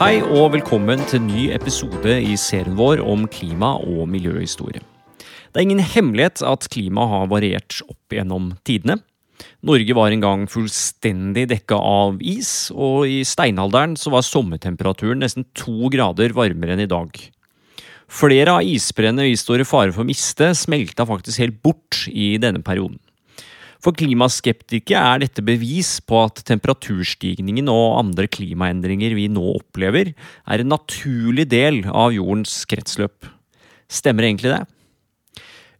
Hei 0.00 0.22
og 0.24 0.54
velkommen 0.54 1.02
til 1.10 1.20
ny 1.20 1.42
episode 1.52 2.14
i 2.24 2.32
serien 2.40 2.72
vår 2.78 3.02
om 3.04 3.26
klima 3.28 3.74
og 3.84 4.06
miljøhistorie. 4.08 4.80
Det 5.20 5.60
er 5.60 5.66
ingen 5.66 5.82
hemmelighet 5.84 6.40
at 6.40 6.64
klimaet 6.72 7.12
har 7.12 7.26
variert 7.28 7.82
opp 7.84 8.16
gjennom 8.16 8.46
tidene. 8.64 8.96
Norge 9.60 9.98
var 9.98 10.08
en 10.08 10.24
gang 10.24 10.46
fullstendig 10.48 11.44
dekka 11.50 11.76
av 11.76 12.16
is, 12.24 12.70
og 12.72 13.12
i 13.12 13.20
steinalderen 13.28 13.92
så 14.00 14.14
var 14.16 14.24
sommertemperaturen 14.24 15.20
nesten 15.20 15.44
to 15.52 15.92
grader 15.92 16.32
varmere 16.32 16.78
enn 16.78 16.86
i 16.86 16.88
dag. 16.88 17.20
Flere 18.08 18.56
av 18.56 18.64
isbreene 18.64 19.28
vi 19.28 19.36
står 19.36 19.66
i 19.66 19.68
fare 19.68 19.92
for 19.92 20.00
å 20.00 20.08
miste, 20.08 20.54
smelta 20.56 21.04
faktisk 21.12 21.44
helt 21.44 21.60
bort 21.60 22.06
i 22.08 22.38
denne 22.40 22.64
perioden. 22.64 22.96
For 23.80 23.96
klimaskeptikere 23.96 25.14
er 25.14 25.22
dette 25.22 25.44
bevis 25.44 25.94
på 26.04 26.18
at 26.26 26.42
temperaturstigningen 26.48 27.70
og 27.72 28.00
andre 28.02 28.28
klimaendringer 28.28 29.14
vi 29.16 29.28
nå 29.32 29.44
opplever, 29.54 30.12
er 30.44 30.60
en 30.60 30.72
naturlig 30.74 31.48
del 31.48 31.86
av 31.88 32.12
jordens 32.12 32.62
kretsløp. 32.68 33.24
Stemmer 33.90 34.28
egentlig 34.28 34.52
det? 34.52 34.62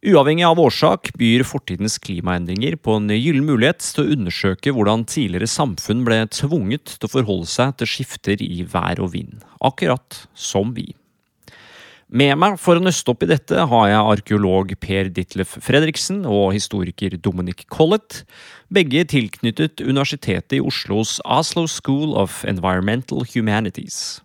Uavhengig 0.00 0.46
av 0.48 0.56
årsak 0.62 1.10
byr 1.20 1.42
fortidens 1.44 1.98
klimaendringer 2.00 2.78
på 2.80 2.94
en 2.96 3.10
gyllen 3.12 3.44
mulighet 3.44 3.84
til 3.84 4.06
å 4.06 4.14
undersøke 4.14 4.72
hvordan 4.72 5.04
tidligere 5.04 5.50
samfunn 5.52 6.06
ble 6.06 6.22
tvunget 6.32 6.94
til 6.94 7.04
å 7.04 7.12
forholde 7.18 7.50
seg 7.52 7.76
til 7.76 7.90
skifter 7.98 8.40
i 8.40 8.64
vær 8.64 9.02
og 9.04 9.12
vind, 9.12 9.44
akkurat 9.60 10.22
som 10.32 10.72
vi. 10.72 10.94
Med 12.10 12.34
meg 12.42 12.56
for 12.58 12.74
å 12.74 12.82
nøste 12.82 13.12
opp 13.12 13.20
i 13.22 13.28
dette 13.30 13.54
har 13.70 13.84
jeg 13.86 13.98
arkeolog 14.12 14.72
Per 14.82 15.12
Ditlef 15.14 15.52
Fredriksen 15.62 16.24
og 16.26 16.56
historiker 16.56 17.14
Dominic 17.22 17.68
Collett, 17.70 18.24
begge 18.66 19.04
tilknyttet 19.12 19.78
Universitetet 19.78 20.56
i 20.58 20.58
Oslos 20.58 21.20
Oslo 21.22 21.68
School 21.70 22.16
of 22.18 22.40
Environmental 22.50 23.22
Humanities. 23.30 24.18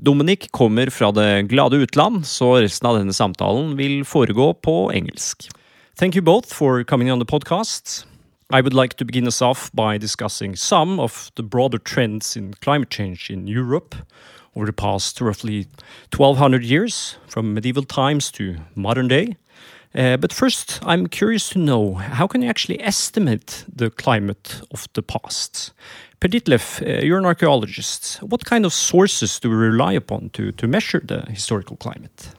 Dominic 0.00 0.48
kommer 0.56 0.88
fra 0.88 1.10
det 1.12 1.50
glade 1.50 1.82
utland, 1.84 2.24
så 2.24 2.54
resten 2.62 2.88
av 2.88 2.96
denne 2.96 3.12
samtalen 3.12 3.76
vil 3.76 4.06
foregå 4.08 4.54
på 4.64 4.78
engelsk. 4.96 5.50
Thank 6.00 6.16
you 6.16 6.24
both 6.24 6.48
for 6.48 6.80
coming 6.82 7.12
on 7.12 7.20
the 7.20 7.28
podcast. 7.28 8.06
I 8.48 8.62
would 8.62 8.72
like 8.72 8.96
to 8.96 9.04
begin 9.04 9.28
us 9.28 9.42
off 9.42 9.68
by 9.74 9.98
discussing 9.98 10.56
some 10.56 10.98
of 10.98 11.28
the 11.36 11.42
broader 11.42 11.76
trends 11.76 12.38
in 12.38 12.54
climate 12.62 12.88
change 12.88 13.28
in 13.28 13.46
Europe 13.46 13.94
over 14.58 14.66
the 14.66 14.72
past 14.72 15.20
roughly 15.20 15.68
1200 16.16 16.64
years, 16.64 17.16
from 17.28 17.54
medieval 17.54 17.84
times 17.84 18.32
to 18.32 18.56
modern 18.74 19.06
day. 19.06 19.36
Uh, 19.94 20.16
but 20.16 20.32
first, 20.32 20.80
I'm 20.82 21.06
curious 21.06 21.48
to 21.50 21.60
know 21.60 21.94
how 21.94 22.26
can 22.26 22.42
you 22.42 22.48
actually 22.48 22.82
estimate 22.82 23.64
the 23.72 23.88
climate 23.90 24.60
of 24.72 24.88
the 24.94 25.02
past? 25.02 25.72
Per 26.18 26.28
Ditlev, 26.28 26.82
uh, 26.82 27.04
you're 27.04 27.18
an 27.18 27.24
archaeologist. 27.24 28.20
What 28.20 28.44
kind 28.44 28.66
of 28.66 28.72
sources 28.72 29.38
do 29.38 29.48
we 29.48 29.56
rely 29.56 29.92
upon 29.92 30.30
to, 30.30 30.50
to 30.52 30.66
measure 30.66 31.00
the 31.04 31.20
historical 31.30 31.76
climate? 31.76 32.30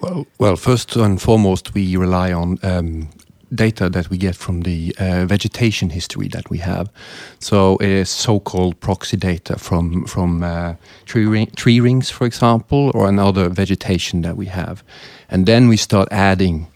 Well, 0.00 0.26
well, 0.38 0.56
first 0.56 0.96
and 0.96 1.20
foremost, 1.20 1.74
we 1.74 1.96
rely 1.96 2.30
on 2.32 2.58
um, 2.62 3.08
data 3.54 3.88
that 3.88 4.10
we 4.10 4.18
get 4.18 4.36
from 4.36 4.62
the 4.62 4.94
uh, 4.98 5.26
vegetation 5.26 5.90
history 5.90 6.28
that 6.28 6.50
we 6.50 6.58
have. 6.58 6.90
So 7.38 7.76
it 7.76 7.88
is 7.88 8.10
so-called 8.10 8.80
proxy 8.80 9.16
data 9.16 9.58
from 9.58 10.04
from 10.04 10.42
uh, 10.42 10.74
tree, 11.06 11.26
ring, 11.26 11.50
tree 11.56 11.80
rings, 11.80 12.10
for 12.10 12.26
example, 12.26 12.90
or 12.94 13.08
another 13.08 13.48
vegetation 13.48 14.22
that 14.22 14.36
we 14.36 14.46
have, 14.46 14.82
and 15.28 15.46
then 15.46 15.68
we 15.68 15.76
start 15.76 16.08
adding 16.10 16.66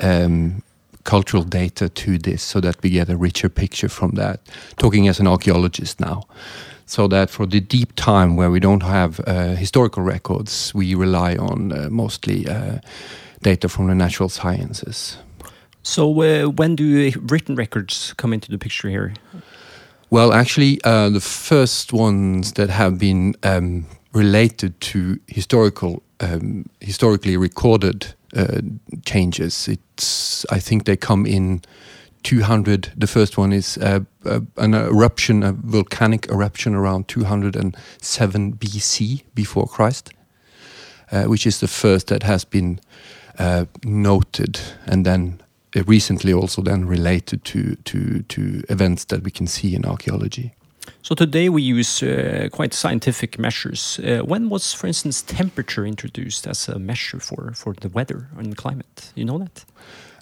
um, 0.00 0.62
cultural 1.04 1.42
data 1.42 1.88
to 1.88 2.18
this 2.18 2.42
so 2.42 2.60
that 2.60 2.76
we 2.82 2.90
get 2.90 3.08
a 3.08 3.16
richer 3.16 3.48
picture 3.48 3.88
from 3.88 4.12
that. 4.12 4.40
Talking 4.76 5.08
as 5.08 5.20
an 5.20 5.26
archaeologist 5.26 6.00
now. 6.00 6.22
So 6.86 7.06
that 7.08 7.30
for 7.30 7.46
the 7.46 7.60
deep 7.60 7.94
time 7.94 8.34
where 8.36 8.50
we 8.50 8.58
don't 8.58 8.82
have 8.82 9.20
uh, 9.20 9.54
historical 9.54 10.02
records, 10.02 10.74
we 10.74 10.96
rely 10.96 11.36
on 11.36 11.72
uh, 11.72 11.88
mostly 11.88 12.48
uh, 12.48 12.80
data 13.42 13.68
from 13.68 13.86
the 13.86 13.94
natural 13.94 14.28
sciences. 14.28 15.16
So, 15.82 16.22
uh, 16.22 16.48
when 16.48 16.76
do 16.76 17.10
written 17.22 17.54
records 17.56 18.12
come 18.16 18.32
into 18.32 18.50
the 18.50 18.58
picture 18.58 18.88
here? 18.88 19.14
Well, 20.10 20.32
actually, 20.32 20.80
uh, 20.84 21.08
the 21.08 21.20
first 21.20 21.92
ones 21.92 22.52
that 22.52 22.68
have 22.68 22.98
been 22.98 23.34
um, 23.42 23.86
related 24.12 24.80
to 24.80 25.18
historical, 25.26 26.02
um, 26.18 26.68
historically 26.80 27.36
recorded 27.36 28.14
uh, 28.36 28.60
changes, 29.04 29.68
it's 29.68 30.44
I 30.50 30.58
think 30.58 30.84
they 30.84 30.96
come 30.96 31.26
in 31.26 31.62
200. 32.24 32.92
The 32.96 33.06
first 33.06 33.38
one 33.38 33.52
is 33.52 33.78
uh, 33.78 34.00
uh, 34.26 34.40
an 34.56 34.74
eruption, 34.74 35.42
a 35.42 35.52
volcanic 35.52 36.28
eruption 36.28 36.74
around 36.74 37.08
207 37.08 38.52
BC 38.54 39.22
before 39.34 39.66
Christ, 39.66 40.12
uh, 41.10 41.24
which 41.24 41.46
is 41.46 41.60
the 41.60 41.68
first 41.68 42.08
that 42.08 42.24
has 42.24 42.44
been 42.44 42.80
noted, 43.84 44.60
and 44.86 45.06
then 45.06 45.40
recently 45.86 46.32
also 46.32 46.62
then 46.62 46.86
related 46.86 47.44
to, 47.44 47.76
to, 47.84 48.22
to 48.22 48.62
events 48.68 49.04
that 49.04 49.22
we 49.22 49.30
can 49.30 49.46
see 49.46 49.74
in 49.74 49.84
archaeology. 49.84 50.52
So 51.02 51.14
today 51.14 51.48
we 51.48 51.62
use 51.62 52.02
uh, 52.02 52.48
quite 52.52 52.74
scientific 52.74 53.38
measures. 53.38 54.00
Uh, 54.00 54.18
when 54.18 54.48
was, 54.48 54.72
for 54.72 54.86
instance, 54.86 55.22
temperature 55.22 55.86
introduced 55.86 56.46
as 56.46 56.68
a 56.68 56.78
measure 56.78 57.20
for, 57.20 57.52
for 57.54 57.74
the 57.80 57.88
weather 57.88 58.28
and 58.36 58.52
the 58.52 58.56
climate? 58.56 59.12
You 59.14 59.24
know 59.24 59.38
that? 59.38 59.64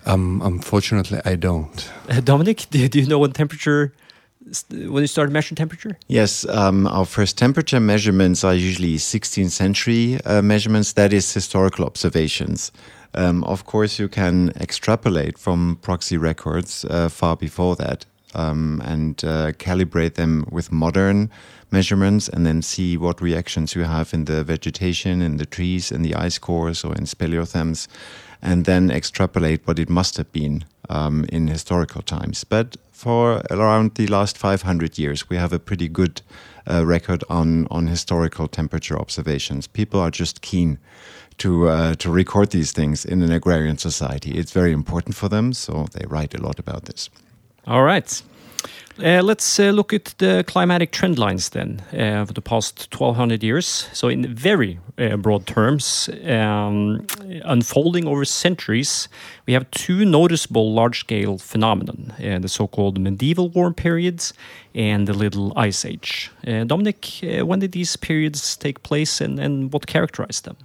Um, 0.06 0.41
unfortunately, 0.44 1.20
I 1.25 1.36
don't. 1.36 1.91
Uh, 2.09 2.20
Dominik, 2.20 2.70
do, 2.70 2.88
do 2.88 3.00
you 3.00 3.06
know 3.06 3.19
when 3.19 3.32
temperature 3.32 3.92
when 4.70 5.03
you 5.03 5.06
started 5.06 5.32
measuring 5.32 5.56
temperature? 5.56 5.98
Yes, 6.06 6.47
um, 6.48 6.86
our 6.86 7.04
first 7.04 7.36
temperature 7.36 7.80
measurements 7.80 8.44
are 8.44 8.54
usually 8.54 8.97
16th 8.97 9.50
century 9.50 10.19
uh, 10.25 10.41
measurements, 10.42 10.94
that 10.94 11.12
is, 11.12 11.32
historical 11.34 11.84
observations. 11.84 12.72
Um, 13.15 13.43
of 13.45 13.65
course, 13.65 13.99
you 13.99 14.09
can 14.09 14.51
extrapolate 14.61 15.39
from 15.39 15.79
proxy 15.83 16.17
records 16.17 16.85
uh, 16.85 17.09
far 17.09 17.37
before 17.37 17.77
that 17.77 18.05
um, 18.35 18.83
and 18.85 19.25
uh, 19.25 19.53
calibrate 19.53 20.15
them 20.15 20.47
with 20.51 20.71
modern 20.71 21.31
measurements 21.71 22.29
and 22.29 22.47
then 22.47 22.63
see 22.63 22.97
what 22.97 23.21
reactions 23.21 23.75
you 23.75 23.85
have 23.85 24.15
in 24.15 24.25
the 24.25 24.45
vegetation, 24.45 25.23
in 25.23 25.37
the 25.37 25.47
trees, 25.47 25.91
in 25.93 26.03
the 26.03 26.15
ice 26.15 26.39
cores, 26.39 26.85
or 26.85 26.95
in 26.95 27.05
speleothems, 27.05 27.89
and 28.41 28.65
then 28.65 28.91
extrapolate 28.91 29.67
what 29.67 29.79
it 29.79 29.89
must 29.89 30.17
have 30.17 30.31
been 30.33 30.65
um, 30.89 31.25
in 31.31 31.49
historical 31.49 32.03
times. 32.03 32.45
But 32.45 32.77
for 32.91 33.43
around 33.51 33.95
the 33.95 34.07
last 34.07 34.39
500 34.39 34.99
years, 34.99 35.29
we 35.29 35.37
have 35.37 35.53
a 35.53 35.59
pretty 35.59 35.89
good 35.89 36.23
uh, 36.71 36.85
record 36.87 37.25
on, 37.29 37.67
on 37.71 37.87
historical 37.87 38.49
temperature 38.49 38.99
observations. 38.99 39.67
People 39.67 40.01
are 40.01 40.11
just 40.11 40.41
keen 40.41 40.79
to 41.38 41.69
uh, 41.69 41.94
to 41.94 42.10
record 42.10 42.50
these 42.50 42.72
things 42.72 43.04
in 43.04 43.22
an 43.22 43.32
agrarian 43.32 43.78
society. 43.78 44.32
It's 44.32 44.53
very 44.53 44.72
important 44.72 45.16
for 45.16 45.28
them, 45.28 45.53
so 45.53 45.87
they 45.93 46.06
write 46.06 46.34
a 46.34 46.43
lot 46.43 46.59
about 46.59 46.84
this. 46.84 47.10
All 47.66 47.82
right. 47.82 48.22
Uh, 49.00 49.22
let's 49.22 49.60
uh, 49.60 49.71
look 49.71 49.93
at 49.93 50.12
the 50.19 50.43
climatic 50.48 50.91
trend 50.91 51.19
lines 51.19 51.50
then 51.50 51.81
uh, 51.93 52.25
for 52.25 52.32
the 52.32 52.41
past 52.41 52.88
1200 52.93 53.44
years. 53.44 53.88
So, 53.93 54.09
in 54.09 54.34
very 54.34 54.81
uh, 54.98 55.16
broad 55.16 55.47
terms, 55.47 56.10
um, 56.27 57.06
unfolding 57.44 58.09
over 58.09 58.25
centuries, 58.25 59.09
we 59.47 59.53
have 59.53 59.71
two 59.71 60.04
noticeable 60.04 60.72
large 60.72 61.00
scale 61.00 61.38
phenomenon 61.38 62.12
uh, 62.19 62.41
the 62.41 62.48
so 62.48 62.66
called 62.66 62.98
medieval 62.98 63.50
warm 63.50 63.75
periods 63.75 64.34
and 64.75 65.06
the 65.06 65.15
Little 65.15 65.53
Ice 65.56 65.84
Age. 65.84 66.32
Uh, 66.44 66.65
Dominik, 66.65 67.44
when 67.47 67.60
did 67.60 67.72
these 67.72 67.94
periods 67.94 68.56
take 68.56 68.82
place 68.82 69.21
and, 69.21 69.38
and 69.38 69.72
what 69.72 69.87
characterized 69.87 70.44
them? 70.44 70.56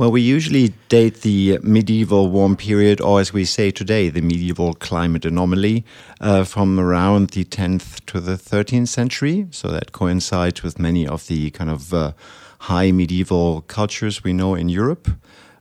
Well, 0.00 0.12
we 0.12 0.22
usually 0.22 0.72
date 0.88 1.20
the 1.20 1.58
medieval 1.62 2.30
warm 2.30 2.56
period, 2.56 3.02
or 3.02 3.20
as 3.20 3.34
we 3.34 3.44
say 3.44 3.70
today, 3.70 4.08
the 4.08 4.22
medieval 4.22 4.72
climate 4.72 5.26
anomaly, 5.26 5.84
uh, 6.22 6.44
from 6.44 6.80
around 6.80 7.32
the 7.32 7.44
10th 7.44 8.06
to 8.06 8.18
the 8.18 8.36
13th 8.36 8.88
century. 8.88 9.46
So 9.50 9.68
that 9.68 9.92
coincides 9.92 10.62
with 10.62 10.78
many 10.78 11.06
of 11.06 11.26
the 11.26 11.50
kind 11.50 11.68
of 11.68 11.92
uh, 11.92 12.12
high 12.60 12.92
medieval 12.92 13.60
cultures 13.60 14.24
we 14.24 14.32
know 14.32 14.54
in 14.54 14.70
Europe. 14.70 15.06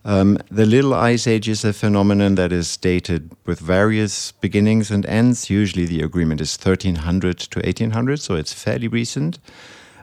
Um, 0.05 0.37
the 0.49 0.65
Little 0.65 0.93
Ice 0.93 1.27
Age 1.27 1.49
is 1.49 1.65
a 1.65 1.73
phenomenon 1.73 2.35
that 2.35 2.53
is 2.53 2.77
dated 2.77 3.31
with 3.45 3.59
various 3.59 4.31
beginnings 4.31 4.89
and 4.89 5.05
ends. 5.07 5.49
Usually 5.49 5.85
the 5.85 6.01
agreement 6.01 6.39
is 6.39 6.57
1300 6.57 7.39
to 7.39 7.59
1800, 7.59 8.21
so 8.21 8.35
it's 8.35 8.53
fairly 8.53 8.87
recent. 8.87 9.37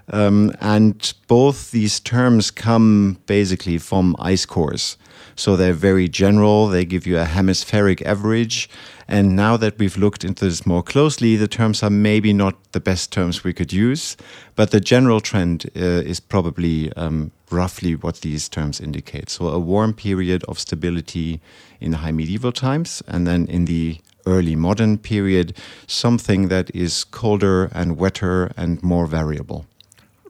Um, 0.08 0.52
and 0.60 1.14
both 1.26 1.70
these 1.72 1.98
terms 2.00 2.50
come 2.50 3.18
basically 3.26 3.78
from 3.78 4.14
ice 4.18 4.46
cores. 4.46 4.96
So 5.34 5.54
they're 5.54 5.74
very 5.74 6.08
general, 6.08 6.66
they 6.66 6.84
give 6.84 7.06
you 7.06 7.18
a 7.18 7.24
hemispheric 7.24 8.00
average. 8.02 8.70
And 9.08 9.36
now 9.36 9.56
that 9.58 9.78
we've 9.78 9.96
looked 9.96 10.24
into 10.24 10.46
this 10.46 10.64
more 10.64 10.82
closely, 10.82 11.36
the 11.36 11.46
terms 11.46 11.82
are 11.82 11.90
maybe 11.90 12.32
not 12.32 12.72
the 12.72 12.80
best 12.80 13.12
terms 13.12 13.44
we 13.44 13.52
could 13.52 13.72
use, 13.72 14.16
but 14.54 14.70
the 14.70 14.80
general 14.80 15.20
trend 15.20 15.66
uh, 15.76 15.80
is 15.80 16.20
probably 16.20 16.92
um, 16.94 17.32
roughly 17.50 17.94
what 17.94 18.22
these 18.22 18.48
terms 18.48 18.80
indicate. 18.80 19.28
So 19.28 19.48
a 19.48 19.58
warm 19.58 19.92
period 19.92 20.42
of 20.44 20.58
stability 20.58 21.40
in 21.80 21.92
high 21.92 22.12
medieval 22.12 22.52
times, 22.52 23.02
and 23.06 23.26
then 23.26 23.46
in 23.46 23.66
the 23.66 23.98
early 24.26 24.56
modern 24.56 24.98
period, 24.98 25.56
something 25.86 26.48
that 26.48 26.74
is 26.74 27.04
colder 27.04 27.66
and 27.72 27.96
wetter 27.96 28.52
and 28.56 28.82
more 28.82 29.06
variable. 29.06 29.66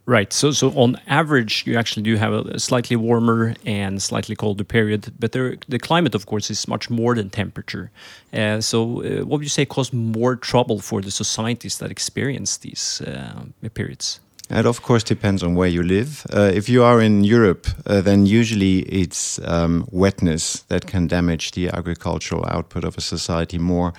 Right. 0.09 0.33
So, 0.33 0.53
so 0.53 0.71
on 0.77 1.01
average, 1.09 1.65
you 1.67 1.77
actually 1.77 2.05
do 2.05 2.17
have 2.17 2.33
a 2.33 2.61
slightly 2.61 2.95
warmer 2.95 3.57
and 3.65 4.01
slightly 4.01 4.37
colder 4.37 4.63
period, 4.63 5.13
but 5.19 5.33
there, 5.33 5.57
the 5.69 5.81
climate, 5.81 6.15
of 6.15 6.27
course, 6.27 6.49
is 6.49 6.69
much 6.69 6.89
more 6.89 7.17
than 7.17 7.29
temperature. 7.29 7.91
Uh, 8.33 8.61
so, 8.61 9.03
uh, 9.03 9.25
what 9.25 9.39
would 9.39 9.43
you 9.43 9.49
say 9.49 9.65
caused 9.65 9.93
more 9.93 10.37
trouble 10.37 10.79
for 10.79 11.03
the 11.03 11.11
societies 11.11 11.79
that 11.79 11.91
experience 11.91 12.57
these 12.59 13.03
uh, 13.05 13.47
periods? 13.75 14.21
It 14.49 14.65
of 14.65 14.81
course 14.81 15.03
depends 15.03 15.43
on 15.43 15.57
where 15.57 15.69
you 15.69 15.83
live. 15.83 16.25
Uh, 16.33 16.53
if 16.55 16.69
you 16.69 16.85
are 16.85 17.01
in 17.03 17.25
Europe, 17.25 17.67
uh, 17.85 18.01
then 18.01 18.27
usually 18.27 18.79
it's 18.83 19.41
um, 19.41 19.89
wetness 19.91 20.61
that 20.69 20.87
can 20.87 21.09
damage 21.09 21.51
the 21.51 21.69
agricultural 21.71 22.45
output 22.47 22.85
of 22.85 22.97
a 22.97 23.01
society 23.01 23.59
more 23.59 23.93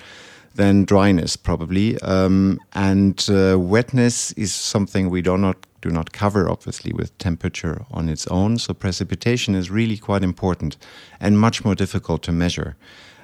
than 0.54 0.84
dryness, 0.84 1.36
probably. 1.36 2.00
Um, 2.00 2.60
and 2.72 3.28
uh, 3.28 3.58
wetness 3.58 4.32
is 4.32 4.54
something 4.54 5.10
we 5.10 5.20
do 5.20 5.36
not 5.36 5.67
do 5.80 5.90
not 5.90 6.12
cover, 6.12 6.50
obviously, 6.50 6.92
with 6.92 7.16
temperature 7.18 7.84
on 7.90 8.08
its 8.08 8.26
own. 8.28 8.58
So 8.58 8.74
precipitation 8.74 9.54
is 9.54 9.70
really 9.70 9.96
quite 9.96 10.22
important 10.22 10.76
and 11.20 11.38
much 11.38 11.64
more 11.64 11.74
difficult 11.74 12.22
to 12.24 12.32
measure. 12.32 12.76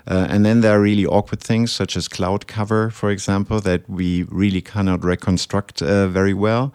Uh, 0.06 0.26
and 0.28 0.44
then 0.44 0.60
there 0.60 0.76
are 0.76 0.82
really 0.82 1.06
awkward 1.06 1.40
things 1.40 1.72
such 1.72 1.96
as 1.96 2.08
cloud 2.08 2.46
cover, 2.46 2.90
for 2.90 3.10
example, 3.10 3.60
that 3.60 3.88
we 3.88 4.24
really 4.24 4.60
cannot 4.60 5.02
reconstruct 5.02 5.80
uh, 5.80 6.06
very 6.08 6.34
well. 6.34 6.74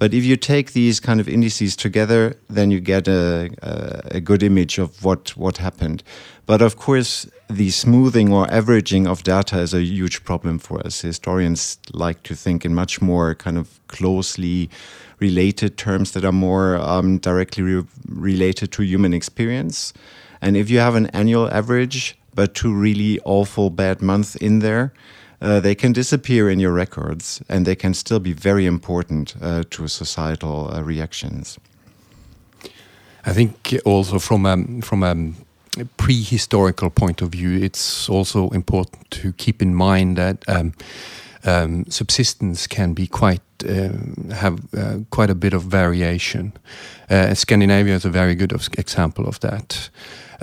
But 0.00 0.14
if 0.14 0.24
you 0.24 0.36
take 0.36 0.72
these 0.72 0.98
kind 0.98 1.20
of 1.20 1.28
indices 1.28 1.76
together, 1.76 2.34
then 2.48 2.70
you 2.70 2.80
get 2.80 3.06
a, 3.06 3.50
a, 3.60 4.16
a 4.16 4.20
good 4.22 4.42
image 4.42 4.78
of 4.78 5.04
what, 5.04 5.36
what 5.36 5.58
happened. 5.58 6.02
But 6.46 6.62
of 6.62 6.76
course, 6.76 7.28
the 7.50 7.68
smoothing 7.68 8.32
or 8.32 8.50
averaging 8.50 9.06
of 9.06 9.22
data 9.24 9.58
is 9.58 9.74
a 9.74 9.82
huge 9.82 10.24
problem 10.24 10.58
for 10.58 10.80
us. 10.86 11.02
Historians 11.02 11.76
like 11.92 12.22
to 12.22 12.34
think 12.34 12.64
in 12.64 12.74
much 12.74 13.02
more 13.02 13.34
kind 13.34 13.58
of 13.58 13.78
closely 13.88 14.70
related 15.18 15.76
terms 15.76 16.12
that 16.12 16.24
are 16.24 16.32
more 16.32 16.76
um, 16.76 17.18
directly 17.18 17.62
re 17.62 17.84
related 18.08 18.72
to 18.72 18.82
human 18.82 19.12
experience. 19.12 19.92
And 20.40 20.56
if 20.56 20.70
you 20.70 20.78
have 20.78 20.94
an 20.94 21.08
annual 21.08 21.52
average, 21.52 22.16
but 22.34 22.54
two 22.54 22.72
really 22.72 23.20
awful 23.26 23.68
bad 23.68 24.00
months 24.00 24.34
in 24.34 24.60
there, 24.60 24.94
uh, 25.40 25.60
they 25.60 25.74
can 25.74 25.92
disappear 25.92 26.50
in 26.50 26.60
your 26.60 26.72
records 26.72 27.42
and 27.48 27.66
they 27.66 27.76
can 27.76 27.94
still 27.94 28.20
be 28.20 28.32
very 28.32 28.66
important 28.66 29.34
uh, 29.40 29.62
to 29.70 29.88
societal 29.88 30.70
uh, 30.72 30.82
reactions. 30.82 31.58
I 33.26 33.32
think 33.32 33.76
also 33.84 34.18
from 34.18 34.46
a, 34.46 34.56
from 34.82 35.02
a 35.02 35.14
prehistorical 35.98 36.94
point 36.94 37.22
of 37.22 37.30
view, 37.30 37.62
it's 37.62 38.08
also 38.08 38.48
important 38.50 39.10
to 39.10 39.32
keep 39.32 39.62
in 39.62 39.74
mind 39.74 40.16
that 40.16 40.44
um, 40.48 40.72
um, 41.44 41.84
subsistence 41.88 42.66
can 42.66 42.92
be 42.92 43.06
quite 43.06 43.42
uh, 43.68 43.90
have 44.34 44.58
uh, 44.74 44.98
quite 45.10 45.30
a 45.30 45.34
bit 45.34 45.52
of 45.52 45.62
variation. 45.62 46.52
Uh, 47.10 47.34
Scandinavia 47.34 47.94
is 47.94 48.04
a 48.04 48.10
very 48.10 48.34
good 48.34 48.52
example 48.78 49.26
of 49.26 49.40
that. 49.40 49.90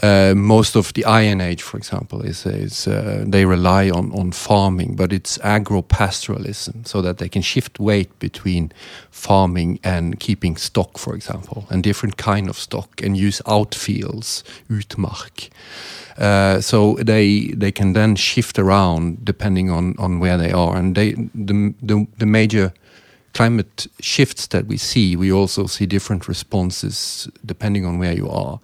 Uh, 0.04 0.34
most 0.36 0.76
of 0.76 0.94
the 0.94 1.04
Iron 1.06 1.42
Age, 1.42 1.64
for 1.64 1.78
example, 1.78 2.22
is, 2.22 2.46
is 2.46 2.88
uh, 2.88 3.24
they 3.26 3.46
rely 3.46 3.90
on, 3.90 4.12
on 4.12 4.32
farming, 4.32 4.96
but 4.96 5.12
it's 5.12 5.40
agro-pastoralism, 5.44 6.88
so 6.88 7.02
that 7.02 7.18
they 7.18 7.28
can 7.28 7.42
shift 7.42 7.80
weight 7.80 8.20
between 8.20 8.72
farming 9.10 9.80
and 9.84 10.20
keeping 10.20 10.56
stock, 10.56 11.00
for 11.00 11.16
example, 11.16 11.66
and 11.70 11.84
different 11.84 12.18
kind 12.18 12.48
of 12.48 12.58
stock, 12.58 13.02
and 13.02 13.18
use 13.18 13.42
outfields, 13.48 14.44
utmark. 14.70 15.50
Uh, 16.18 16.62
so 16.62 16.96
they 16.96 17.48
they 17.56 17.72
can 17.72 17.94
then 17.94 18.16
shift 18.16 18.58
around 18.58 19.24
depending 19.24 19.70
on, 19.70 19.96
on 19.98 20.20
where 20.20 20.38
they 20.38 20.52
are, 20.52 20.76
and 20.76 20.96
they 20.96 21.14
the 21.34 21.74
the, 21.82 22.08
the 22.20 22.26
major 22.26 22.72
climate 23.34 23.88
shifts 24.00 24.48
that 24.48 24.66
we 24.66 24.78
see, 24.78 25.16
we 25.16 25.32
also 25.32 25.68
see 25.68 25.86
different 25.86 26.28
responses 26.28 27.30
depending 27.46 27.86
on 27.86 28.00
where 28.00 28.14
you 28.14 28.28
are 28.28 28.60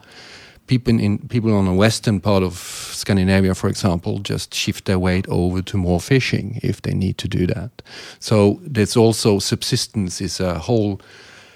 people 0.68 1.00
in 1.00 1.18
people 1.28 1.54
on 1.54 1.66
the 1.66 1.74
western 1.74 2.20
part 2.20 2.44
of 2.44 2.54
Scandinavia, 2.94 3.54
for 3.56 3.70
example, 3.70 4.20
just 4.20 4.54
shift 4.54 4.86
their 4.86 5.00
weight 5.00 5.28
over 5.28 5.62
to 5.62 5.78
more 5.78 6.00
fishing 6.00 6.60
if 6.64 6.82
they 6.82 6.94
need 6.94 7.18
to 7.18 7.28
do 7.28 7.48
that. 7.48 7.82
So 8.20 8.60
there's 8.62 8.98
also 8.98 9.40
subsistence 9.40 10.22
is 10.22 10.40
a 10.40 10.60
whole. 10.60 11.02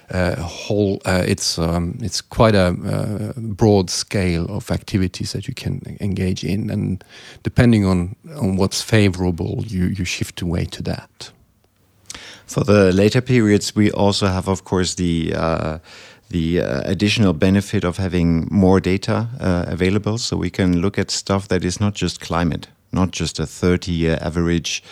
Uh, 0.10 0.36
whole 0.36 1.02
uh, 1.04 1.24
it's 1.28 1.60
um, 1.60 1.98
it's 2.02 2.22
quite 2.22 2.56
a 2.56 2.68
uh, 2.68 3.34
broad 3.36 3.90
scale 3.90 4.46
of 4.46 4.72
activities 4.72 5.34
that 5.34 5.50
you 5.50 5.54
can 5.54 5.82
engage 6.00 6.46
in, 6.46 6.70
and 6.70 7.04
depending 7.44 7.86
on 7.86 8.16
on 8.38 8.56
what's 8.56 8.82
favorable, 8.82 9.66
you 9.68 9.88
you 9.88 10.06
shift 10.06 10.42
away 10.42 10.64
to 10.64 10.82
that. 10.84 11.32
For 12.46 12.64
the 12.64 12.94
later 12.94 13.20
periods, 13.20 13.76
we 13.76 13.92
also 13.92 14.28
have, 14.28 14.48
of 14.48 14.64
course, 14.64 14.96
the 14.96 15.34
uh, 15.36 15.80
the 16.30 16.62
uh, 16.62 16.82
additional 16.86 17.34
benefit 17.34 17.84
of 17.84 17.98
having 17.98 18.48
more 18.52 18.80
data 18.80 19.28
uh, 19.40 19.66
available. 19.68 20.18
So 20.18 20.38
we 20.38 20.50
can 20.50 20.82
look 20.82 20.98
at 20.98 21.12
stuff 21.12 21.48
that 21.48 21.64
is 21.64 21.80
not 21.80 21.94
just 21.94 22.20
climate, 22.20 22.68
not 22.92 23.12
just 23.12 23.40
a 23.40 23.46
30 23.46 23.92
year 23.92 24.18
average 24.22 24.84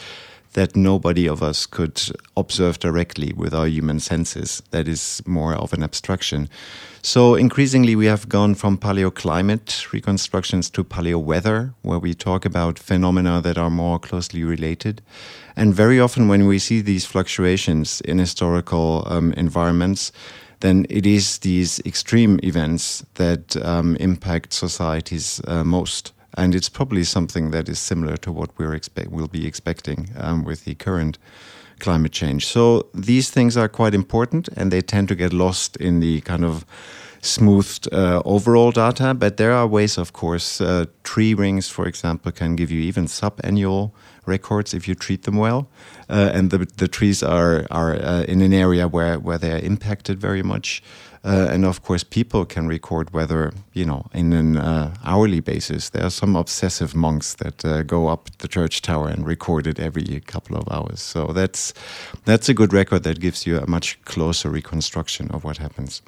that 0.56 0.76
nobody 0.76 1.28
of 1.28 1.44
us 1.44 1.66
could 1.66 2.02
observe 2.36 2.80
directly 2.80 3.34
with 3.36 3.54
our 3.54 3.68
human 3.68 4.00
senses. 4.00 4.64
That 4.72 4.88
is 4.88 5.22
more 5.26 5.54
of 5.54 5.74
an 5.74 5.84
abstraction. 5.84 6.50
So 7.02 7.36
increasingly, 7.36 7.96
we 7.96 8.08
have 8.08 8.28
gone 8.30 8.56
from 8.56 8.78
paleoclimate 8.78 9.92
reconstructions 9.92 10.70
to 10.72 10.84
paleoweather, 10.84 11.74
where 11.84 12.00
we 12.00 12.14
talk 12.16 12.46
about 12.46 12.80
phenomena 12.80 13.42
that 13.42 13.58
are 13.58 13.70
more 13.70 14.00
closely 14.00 14.44
related. 14.44 15.02
And 15.56 15.76
very 15.76 16.00
often, 16.00 16.28
when 16.28 16.48
we 16.48 16.58
see 16.58 16.82
these 16.82 17.06
fluctuations 17.06 18.02
in 18.02 18.18
historical 18.18 19.04
um, 19.08 19.34
environments, 19.34 20.12
then 20.60 20.86
it 20.90 21.06
is 21.06 21.40
these 21.40 21.80
extreme 21.86 22.40
events 22.44 23.06
that 23.16 23.56
um, 23.58 23.96
impact 23.98 24.54
societies 24.54 25.42
uh, 25.48 25.64
most. 25.64 26.14
And 26.38 26.54
it's 26.54 26.70
probably 26.70 27.04
something 27.04 27.52
that 27.52 27.70
is 27.70 27.80
similar 27.80 28.18
to 28.18 28.32
what 28.32 28.50
we're 28.58 28.74
expect 28.74 29.10
we'll 29.10 29.28
be 29.28 29.48
expecting 29.48 30.10
um, 30.18 30.44
with 30.44 30.66
the 30.66 30.76
current 30.76 31.18
climate 31.80 32.12
change. 32.12 32.46
So 32.46 32.88
these 32.94 33.30
things 33.30 33.58
are 33.58 33.70
quite 33.70 33.94
important, 33.94 34.50
and 34.56 34.72
they 34.72 34.82
tend 34.82 35.08
to 35.10 35.16
get 35.16 35.34
lost 35.34 35.78
in 35.78 36.00
the 36.00 36.22
kind 36.22 36.44
of 36.44 36.66
smoothed 37.22 37.94
uh, 37.94 38.22
overall 38.26 38.72
data. 38.72 39.14
But 39.14 39.38
there 39.38 39.54
are 39.54 39.68
ways, 39.68 39.98
of 39.98 40.12
course. 40.12 40.62
Uh, 40.62 40.86
tree 41.04 41.34
rings, 41.34 41.70
for 41.70 41.88
example, 41.88 42.32
can 42.32 42.56
give 42.56 42.72
you 42.72 42.82
even 42.82 43.08
sub-annual 43.08 43.94
records 44.28 44.74
if 44.74 44.88
you 44.88 44.96
treat 44.96 45.24
them 45.24 45.38
well. 45.38 45.68
Uh, 46.10 46.32
and 46.34 46.52
the, 46.52 46.60
the 46.78 46.88
trees 46.88 47.24
are, 47.24 47.66
are 47.72 47.96
uh, 47.96 48.24
in 48.24 48.42
an 48.42 48.54
area 48.54 48.88
where, 48.88 49.20
where 49.20 49.38
they 49.38 49.52
are 49.52 49.60
impacted 49.60 50.20
very 50.20 50.44
much. 50.44 50.84
Uh, 51.26 51.48
and 51.50 51.66
of 51.66 51.82
course, 51.82 52.04
people 52.04 52.46
can 52.46 52.68
record 52.68 53.12
weather, 53.12 53.52
you 53.74 53.84
know, 53.84 54.06
in 54.14 54.32
an 54.32 54.58
uh, 54.58 54.94
hourly 55.04 55.40
basis. 55.40 55.90
There 55.90 56.06
are 56.06 56.12
some 56.12 56.36
obsessive 56.36 56.94
monks 56.94 57.34
that 57.36 57.66
uh, 57.66 57.82
go 57.82 58.10
up 58.10 58.30
the 58.38 58.48
church 58.48 58.84
tower 58.84 59.08
and 59.08 59.26
record 59.26 59.66
it 59.66 59.80
every 59.80 60.20
couple 60.28 60.56
of 60.56 60.72
hours. 60.72 61.02
So 61.02 61.28
that's 61.34 61.74
that's 62.26 62.48
a 62.48 62.54
good 62.54 62.74
record 62.74 63.02
that 63.04 63.20
gives 63.20 63.48
you 63.48 63.58
a 63.58 63.68
much 63.68 64.00
closer 64.06 64.52
reconstruction 64.52 65.32
of 65.32 65.44
what 65.44 65.58
happens. 65.58 66.04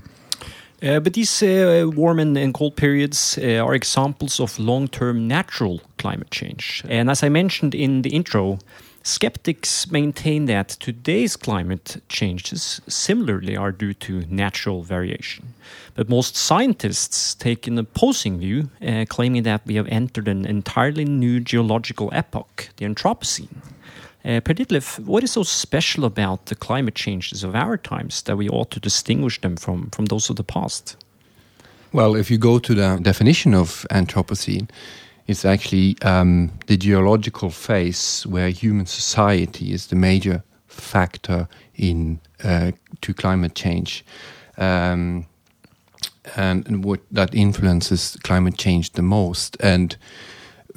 Uh, 0.81 0.99
but 0.99 1.13
these 1.13 1.41
uh, 1.41 1.89
warm 1.95 2.19
and, 2.19 2.37
and, 2.37 2.53
cold 2.53 2.75
periods 2.75 3.39
uh, 3.39 3.65
are 3.65 3.73
examples 3.73 4.39
of 4.39 4.59
long 4.59 4.87
term 4.87 5.27
natural 5.27 5.81
climate 5.97 6.29
change. 6.29 6.83
And 6.87 7.09
as 7.09 7.23
I 7.23 7.29
mentioned 7.29 7.73
in 7.73 8.03
the 8.03 8.11
intro, 8.11 8.59
skeptics 9.01 9.89
maintain 9.89 10.45
that 10.45 10.69
today's 10.69 11.35
climate 11.35 12.01
changes 12.09 12.79
similarly 12.87 13.57
are 13.57 13.71
due 13.71 13.93
to 13.93 14.25
natural 14.29 14.83
variation. 14.83 15.53
But 15.95 16.09
most 16.09 16.35
scientists 16.35 17.33
take 17.33 17.65
an 17.65 17.79
opposing 17.79 18.37
view, 18.37 18.69
claiming 19.09 19.43
that 19.43 19.65
we 19.65 19.75
have 19.75 19.87
entered 19.87 20.27
an 20.27 20.45
entirely 20.45 21.05
new 21.05 21.39
geological 21.39 22.09
epoch, 22.13 22.69
the 22.77 22.85
Anthropocene. 22.85 23.47
Uh, 24.27 24.41
per 24.41 24.53
Ditlev, 24.53 24.99
what 25.05 25.23
is 25.23 25.31
so 25.31 25.43
special 25.43 26.03
about 26.03 26.47
the 26.47 26.55
climate 26.55 26.95
changes 26.95 27.45
of 27.45 27.55
our 27.55 27.77
times 27.77 28.21
that 28.23 28.35
we 28.35 28.49
ought 28.49 28.69
to 28.71 28.79
distinguish 28.79 29.39
them 29.39 29.55
from, 29.55 29.89
from 29.91 30.05
those 30.05 30.29
of 30.29 30.35
the 30.35 30.43
past? 30.43 30.97
Well, 31.93 32.13
if 32.13 32.29
you 32.29 32.37
go 32.37 32.59
to 32.59 32.75
the 32.75 32.99
definition 33.01 33.53
of 33.53 33.85
Anthropocene, 33.89 34.69
it's 35.27 35.45
actually 35.45 35.95
um, 36.01 36.51
the 36.67 36.75
geological 36.75 37.49
phase 37.49 38.25
where 38.27 38.49
human 38.49 38.85
society 38.85 39.71
is 39.71 39.87
the 39.87 39.95
major 39.95 40.43
factor 40.67 41.47
in 41.75 42.19
uh, 42.43 42.71
to 43.01 43.13
climate 43.13 43.55
change, 43.55 44.03
um, 44.57 45.25
and, 46.35 46.67
and, 46.67 46.83
what 46.83 46.99
that 47.11 47.33
influences 47.33 48.17
climate 48.23 48.57
change 48.57 48.91
the 48.91 49.01
most. 49.01 49.55
And 49.61 49.95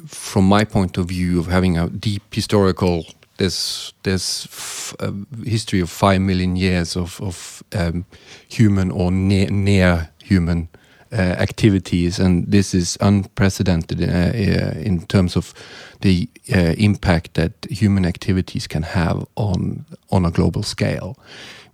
from 0.07 0.45
my 0.45 0.63
point 0.63 0.97
of 0.97 1.07
view 1.07 1.39
of 1.39 1.47
having 1.47 1.77
a 1.77 1.89
deep 1.89 2.33
historical 2.33 3.05
there's 3.41 3.93
there's 4.03 4.93
a 4.99 5.13
history 5.43 5.81
of 5.81 5.89
five 5.89 6.21
million 6.21 6.55
years 6.55 6.95
of 6.95 7.19
of 7.21 7.63
um, 7.73 8.05
human 8.47 8.91
or 8.91 9.11
near, 9.11 9.49
near 9.49 10.09
human 10.23 10.67
uh, 11.11 11.15
activities, 11.41 12.19
and 12.19 12.51
this 12.51 12.73
is 12.73 12.97
unprecedented 13.01 14.01
uh, 14.01 14.05
uh, 14.05 14.79
in 14.79 15.05
terms 15.07 15.35
of 15.35 15.53
the 16.01 16.29
uh, 16.55 16.73
impact 16.77 17.33
that 17.33 17.51
human 17.69 18.05
activities 18.05 18.67
can 18.67 18.83
have 18.83 19.25
on 19.35 19.85
on 20.11 20.25
a 20.25 20.31
global 20.31 20.63
scale. 20.63 21.15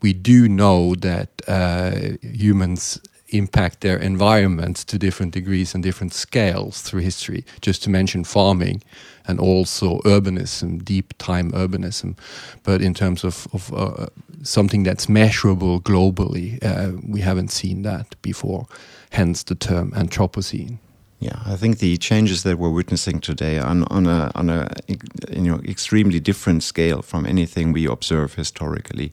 we 0.02 0.14
do 0.14 0.48
know 0.48 0.96
that 0.96 1.30
uh, 1.48 1.92
humans 2.22 3.00
impact 3.30 3.82
their 3.82 3.98
environments 3.98 4.84
to 4.86 4.98
different 4.98 5.34
degrees 5.34 5.74
and 5.74 5.84
different 5.84 6.14
scales 6.14 6.82
through 6.82 7.02
history, 7.02 7.46
just 7.62 7.84
to 7.84 7.90
mention 7.90 8.24
farming 8.24 8.82
and 9.28 9.40
also 9.40 10.00
urbanism, 10.00 10.84
deep 10.84 11.14
time 11.18 11.52
urbanism. 11.52 12.18
But 12.64 12.82
in 12.82 12.94
terms 12.94 13.24
of, 13.24 13.48
of 13.54 13.74
uh, 13.74 14.08
something 14.44 14.84
that's 14.84 15.10
measurable 15.10 15.82
globally, 15.82 16.64
uh, 16.64 17.00
we 17.06 17.22
haven't 17.22 17.52
seen 17.52 17.82
that 17.84 18.20
before, 18.22 18.68
hence 19.12 19.44
the 19.44 19.56
term 19.56 19.92
Anthropocene. 19.92 20.80
Yeah, 21.20 21.40
I 21.46 21.56
think 21.56 21.80
the 21.80 21.98
changes 21.98 22.44
that 22.44 22.60
we're 22.60 22.70
witnessing 22.70 23.20
today 23.20 23.58
are 23.58 23.66
on, 23.66 23.86
on 23.86 24.06
a 24.06 24.32
on 24.36 24.50
a 24.52 24.70
you 24.88 25.42
know 25.42 25.60
extremely 25.66 26.20
different 26.20 26.62
scale 26.62 27.02
from 27.02 27.26
anything 27.26 27.74
we 27.74 27.88
observe 27.88 28.36
historically. 28.36 29.12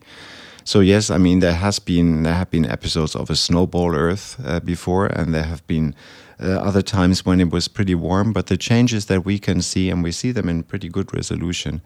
So 0.65 0.81
yes, 0.81 1.11
I 1.11 1.19
mean 1.19 1.41
there 1.41 1.55
has 1.55 1.79
been 1.79 2.23
there 2.23 2.35
have 2.35 2.51
been 2.51 2.65
episodes 2.65 3.15
of 3.15 3.31
a 3.31 3.37
snowball 3.37 3.95
Earth 3.95 4.37
uh, 4.45 4.61
before, 4.61 5.07
and 5.07 5.35
there 5.35 5.45
have 5.45 5.67
been 5.67 5.95
uh, 6.41 6.53
other 6.53 6.83
times 6.83 7.25
when 7.25 7.41
it 7.41 7.51
was 7.51 7.69
pretty 7.69 7.95
warm. 7.95 8.33
But 8.33 8.47
the 8.47 8.57
changes 8.57 9.07
that 9.07 9.25
we 9.25 9.39
can 9.39 9.61
see, 9.63 9.91
and 9.91 10.03
we 10.03 10.11
see 10.13 10.33
them 10.33 10.49
in 10.49 10.63
pretty 10.63 10.89
good 10.89 11.13
resolution, 11.15 11.83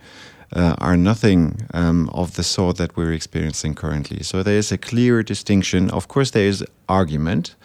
uh, 0.53 0.77
are 0.79 0.97
nothing 0.97 1.67
um, 1.75 2.09
of 2.11 2.35
the 2.35 2.45
sort 2.45 2.77
that 2.77 2.97
we're 2.97 3.13
experiencing 3.13 3.75
currently. 3.75 4.23
So 4.23 4.43
there 4.45 4.57
is 4.59 4.73
a 4.73 4.79
clear 4.79 5.23
distinction. 5.25 5.91
Of 5.91 6.07
course, 6.07 6.31
there 6.31 6.47
is 6.47 6.65
argument 6.89 7.57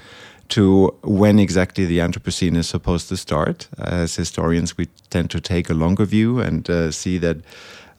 to 0.49 0.93
when 1.03 1.39
exactly 1.39 1.85
the 1.85 1.99
Anthropocene 1.99 2.57
is 2.57 2.67
supposed 2.67 3.07
to 3.09 3.17
start. 3.17 3.67
As 3.77 4.15
historians, 4.15 4.77
we 4.77 4.87
tend 5.09 5.29
to 5.31 5.39
take 5.39 5.69
a 5.69 5.73
longer 5.73 6.05
view 6.05 6.39
and 6.39 6.69
uh, 6.69 6.91
see 6.91 7.17
that 7.19 7.37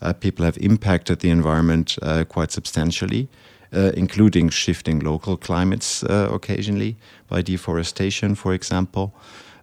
uh, 0.01 0.13
people 0.13 0.45
have 0.45 0.57
impacted 0.57 1.19
the 1.19 1.29
environment 1.29 1.97
uh, 2.01 2.23
quite 2.23 2.51
substantially, 2.51 3.27
uh, 3.73 3.91
including 3.95 4.49
shifting 4.49 4.99
local 4.99 5.37
climates 5.37 6.03
uh, 6.03 6.29
occasionally 6.31 6.95
by 7.27 7.41
deforestation, 7.41 8.35
for 8.35 8.53
example. 8.53 9.13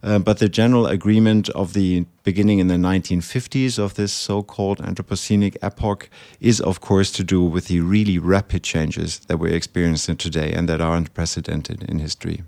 Uh, 0.02 0.18
but 0.18 0.38
the 0.38 0.48
general 0.48 0.86
agreement 0.86 1.48
of 1.50 1.74
the 1.74 2.04
beginning 2.24 2.58
in 2.58 2.66
the 2.66 2.74
1950s 2.74 3.78
of 3.78 3.94
this 3.94 4.12
so-called 4.12 4.78
Anthropocenic 4.78 5.56
epoch 5.62 6.10
is, 6.40 6.60
of 6.60 6.80
course, 6.80 7.12
to 7.12 7.22
do 7.22 7.40
with 7.42 7.68
the 7.68 7.80
really 7.80 8.18
rapid 8.18 8.64
changes 8.64 9.20
that 9.20 9.38
we're 9.38 9.54
experiencing 9.54 10.16
today 10.16 10.52
and 10.52 10.68
that 10.68 10.80
are 10.80 10.96
unprecedented 10.96 11.84
in 11.84 12.00
history. 12.00 12.42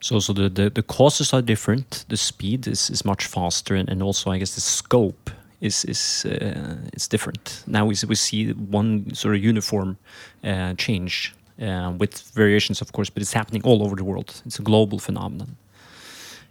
So, 0.00 0.18
so 0.18 0.32
the, 0.32 0.48
the, 0.48 0.70
the 0.70 0.82
causes 0.82 1.34
are 1.34 1.42
different. 1.42 2.06
The 2.08 2.16
speed 2.16 2.66
is, 2.66 2.88
is 2.88 3.04
much 3.04 3.26
faster, 3.26 3.74
and, 3.74 3.88
and 3.88 4.02
also, 4.02 4.30
I 4.30 4.38
guess, 4.38 4.54
the 4.54 4.60
scope 4.62 5.30
is 5.64 5.84
is 5.84 6.26
uh, 6.26 6.76
different. 7.08 7.62
Now 7.66 7.86
we 7.86 7.94
we 8.08 8.14
see 8.14 8.52
one 8.52 9.14
sort 9.14 9.34
of 9.36 9.44
uniform 9.44 9.96
uh, 10.44 10.74
change 10.74 11.34
uh, 11.60 11.92
with 11.98 12.22
variations, 12.34 12.80
of 12.80 12.92
course, 12.92 13.10
but 13.10 13.22
it's 13.22 13.32
happening 13.34 13.62
all 13.64 13.82
over 13.82 13.96
the 13.96 14.04
world. 14.04 14.42
It's 14.46 14.58
a 14.58 14.62
global 14.62 14.98
phenomenon. 14.98 15.56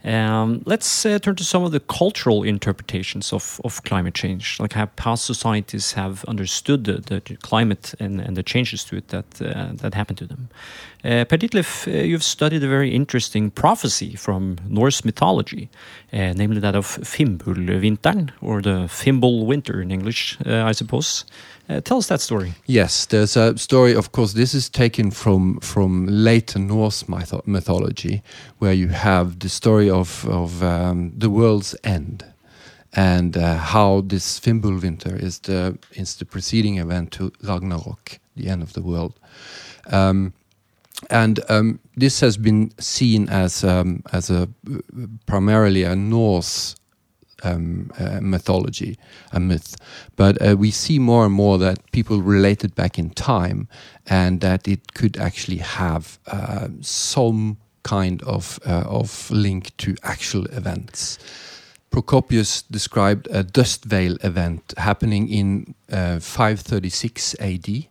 Um, 0.03 0.63
let's 0.65 1.05
uh, 1.05 1.17
turn 1.19 1.35
to 1.35 1.45
some 1.45 1.63
of 1.63 1.71
the 1.71 1.79
cultural 1.79 2.43
interpretations 2.43 3.31
of, 3.31 3.61
of 3.63 3.83
climate 3.83 4.13
change, 4.13 4.59
like 4.59 4.73
how 4.73 4.87
past 4.87 5.23
societies 5.23 5.93
have 5.93 6.25
understood 6.25 6.83
the, 6.83 6.99
the 6.99 7.37
climate 7.37 7.95
and, 7.99 8.19
and 8.19 8.35
the 8.35 8.43
changes 8.43 8.83
to 8.85 8.97
it 8.97 9.07
that 9.09 9.41
uh, 9.41 9.69
that 9.73 9.93
happen 9.93 10.15
to 10.17 10.25
them. 10.25 10.49
Uh, 11.05 11.25
uh, 11.29 11.89
you've 11.91 12.23
studied 12.23 12.63
a 12.63 12.67
very 12.67 12.89
interesting 12.93 13.51
prophecy 13.51 14.15
from 14.15 14.57
Norse 14.69 15.03
mythology, 15.03 15.69
uh, 16.13 16.33
namely 16.33 16.59
that 16.59 16.75
of 16.75 16.85
Fimbulvinteren, 16.85 18.31
or 18.41 18.61
the 18.61 18.87
Fimbul 18.87 19.45
Winter 19.45 19.81
in 19.81 19.91
English, 19.91 20.37
uh, 20.45 20.63
I 20.63 20.71
suppose. 20.71 21.25
Uh, 21.69 21.79
tell 21.79 21.97
us 21.97 22.07
that 22.07 22.19
story. 22.19 22.53
Yes, 22.65 23.05
there's 23.05 23.37
a 23.37 23.57
story. 23.57 23.95
Of 23.95 24.11
course, 24.11 24.33
this 24.33 24.53
is 24.53 24.69
taken 24.69 25.11
from 25.11 25.59
from 25.59 26.07
later 26.07 26.59
Norse 26.59 27.03
mytho 27.03 27.41
mythology, 27.45 28.21
where 28.59 28.73
you 28.73 28.89
have 28.89 29.39
the 29.39 29.49
story 29.49 29.89
of 29.93 30.27
of 30.27 30.61
um, 30.63 31.13
the 31.17 31.29
world's 31.29 31.75
end, 31.83 32.25
and 32.93 33.37
uh, 33.37 33.57
how 33.57 34.01
this 34.01 34.39
Fimbulwinter 34.39 35.21
is 35.21 35.39
the 35.39 35.77
is 35.91 36.15
the 36.15 36.25
preceding 36.25 36.77
event 36.77 37.11
to 37.11 37.31
Ragnarok, 37.41 38.19
the 38.35 38.49
end 38.49 38.63
of 38.63 38.73
the 38.73 38.81
world. 38.81 39.13
Um, 39.91 40.33
and 41.09 41.39
um, 41.49 41.79
this 41.97 42.21
has 42.21 42.37
been 42.37 42.71
seen 42.79 43.29
as 43.29 43.63
um, 43.63 44.03
as 44.11 44.29
a 44.29 44.47
primarily 45.25 45.83
a 45.83 45.95
Norse 45.95 46.75
um, 47.43 47.91
uh, 47.99 48.19
mythology, 48.21 48.97
a 49.31 49.39
myth. 49.39 49.75
But 50.15 50.41
uh, 50.41 50.55
we 50.57 50.71
see 50.71 50.99
more 50.99 51.25
and 51.25 51.33
more 51.33 51.57
that 51.57 51.91
people 51.91 52.21
relate 52.21 52.63
it 52.63 52.75
back 52.75 52.97
in 52.97 53.09
time 53.11 53.67
and 54.07 54.41
that 54.41 54.67
it 54.67 54.93
could 54.93 55.17
actually 55.17 55.57
have 55.57 56.19
uh, 56.27 56.69
some 56.81 57.57
kind 57.83 58.21
of, 58.23 58.59
uh, 58.65 58.83
of 58.87 59.29
link 59.31 59.75
to 59.77 59.95
actual 60.03 60.45
events. 60.47 61.19
Procopius 61.91 62.63
described 62.63 63.27
a 63.29 63.43
dust 63.43 63.85
veil 63.85 64.17
event 64.23 64.73
happening 64.77 65.29
in 65.29 65.75
uh, 65.91 66.19
536 66.19 67.35
AD, 67.39 67.85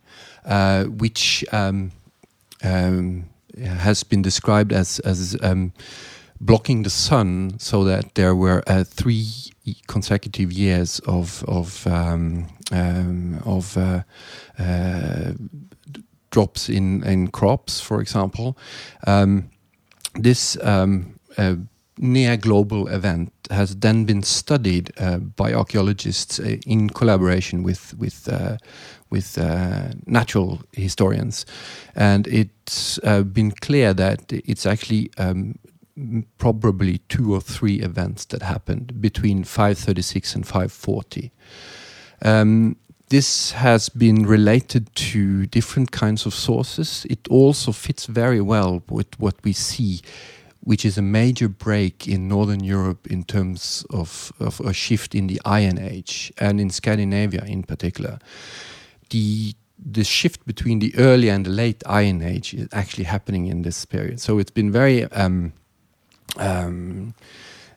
uh, 0.44 0.84
which 0.84 1.44
um, 1.52 1.92
um, 2.64 3.26
has 3.64 4.02
been 4.02 4.22
described 4.22 4.72
as, 4.72 4.98
as 5.00 5.36
um, 5.42 5.72
blocking 6.42 6.82
the 6.82 6.90
sun 6.90 7.58
so 7.58 7.84
that 7.84 8.14
there 8.16 8.34
were 8.34 8.62
uh, 8.66 8.82
three 8.84 9.28
consecutive 9.86 10.52
years 10.52 10.98
of 11.06 11.44
of 11.46 11.86
um, 11.86 12.48
um, 12.72 13.40
of 13.44 13.76
uh, 13.76 14.02
uh, 14.58 15.32
drops 16.30 16.68
in 16.68 17.04
in 17.04 17.28
crops, 17.28 17.80
for 17.80 18.00
example. 18.00 18.56
Um, 19.06 19.50
this 20.14 20.56
um, 20.62 21.18
uh, 21.36 21.56
near 21.98 22.36
global 22.36 22.88
event 22.88 23.32
has 23.50 23.76
then 23.76 24.04
been 24.04 24.22
studied 24.22 24.90
uh, 24.98 25.18
by 25.18 25.52
archaeologists 25.52 26.40
uh, 26.40 26.56
in 26.66 26.90
collaboration 26.90 27.62
with 27.62 27.94
with 27.98 28.28
uh, 28.28 28.56
with 29.10 29.36
natural 30.06 30.62
historians, 30.72 31.44
and 31.94 32.26
it's 32.28 32.98
been 33.32 33.50
clear 33.50 33.92
that 33.92 34.32
it's 34.32 34.64
actually 34.64 35.10
um, 35.18 35.58
probably 36.38 36.98
two 37.08 37.34
or 37.34 37.40
three 37.40 37.80
events 37.80 38.24
that 38.26 38.42
happened 38.42 39.02
between 39.02 39.44
536 39.44 40.34
and 40.34 40.46
540. 40.46 41.30
Um, 42.24 42.76
this 43.12 43.50
has 43.50 43.90
been 43.90 44.26
related 44.26 44.88
to 44.94 45.44
different 45.44 45.90
kinds 45.90 46.24
of 46.24 46.32
sources. 46.32 47.06
It 47.10 47.28
also 47.28 47.70
fits 47.70 48.06
very 48.06 48.40
well 48.40 48.82
with 48.88 49.20
what 49.20 49.34
we 49.44 49.52
see, 49.52 50.00
which 50.60 50.86
is 50.86 50.96
a 50.96 51.02
major 51.02 51.50
break 51.50 52.08
in 52.08 52.26
Northern 52.26 52.64
Europe 52.64 53.06
in 53.06 53.24
terms 53.24 53.84
of, 53.90 54.32
of 54.40 54.60
a 54.60 54.72
shift 54.72 55.14
in 55.14 55.26
the 55.26 55.38
Iron 55.44 55.78
Age 55.78 56.32
and 56.38 56.58
in 56.58 56.70
Scandinavia 56.70 57.44
in 57.44 57.62
particular. 57.64 58.18
The 59.10 59.54
the 59.84 60.04
shift 60.04 60.46
between 60.46 60.78
the 60.78 60.94
early 60.96 61.28
and 61.28 61.44
the 61.44 61.50
late 61.50 61.82
Iron 61.86 62.22
Age 62.22 62.54
is 62.54 62.68
actually 62.72 63.04
happening 63.04 63.48
in 63.48 63.62
this 63.62 63.84
period. 63.84 64.20
So 64.20 64.38
it's 64.38 64.52
been 64.52 64.70
very 64.70 65.04
um, 65.10 65.52
um, 66.38 67.14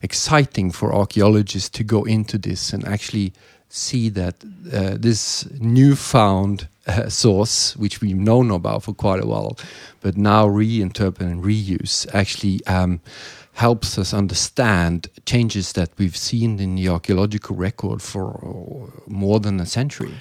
exciting 0.03 0.71
for 0.71 0.93
archaeologists 0.93 1.69
to 1.69 1.83
go 1.83 2.03
into 2.03 2.37
this 2.37 2.73
and 2.73 2.87
actually 2.87 3.33
see 3.69 4.09
that 4.09 4.35
uh, 4.71 4.95
this 4.97 5.47
newfound 5.59 6.67
uh, 6.87 7.09
source, 7.09 7.75
which 7.77 8.01
we've 8.01 8.17
known 8.17 8.51
about 8.51 8.83
for 8.83 8.93
quite 8.93 9.21
a 9.23 9.27
while, 9.27 9.57
but 10.01 10.17
now 10.17 10.47
reinterpret 10.47 11.19
and 11.21 11.43
reuse, 11.43 12.07
actually 12.13 12.65
um, 12.67 13.01
helps 13.53 13.97
us 13.97 14.13
understand 14.13 15.07
changes 15.25 15.73
that 15.73 15.89
we've 15.97 16.17
seen 16.17 16.59
in 16.59 16.75
the 16.75 16.89
archaeological 16.89 17.55
record 17.55 18.01
for 18.01 18.91
more 19.07 19.39
than 19.39 19.59
a 19.59 19.65
century. 19.65 20.13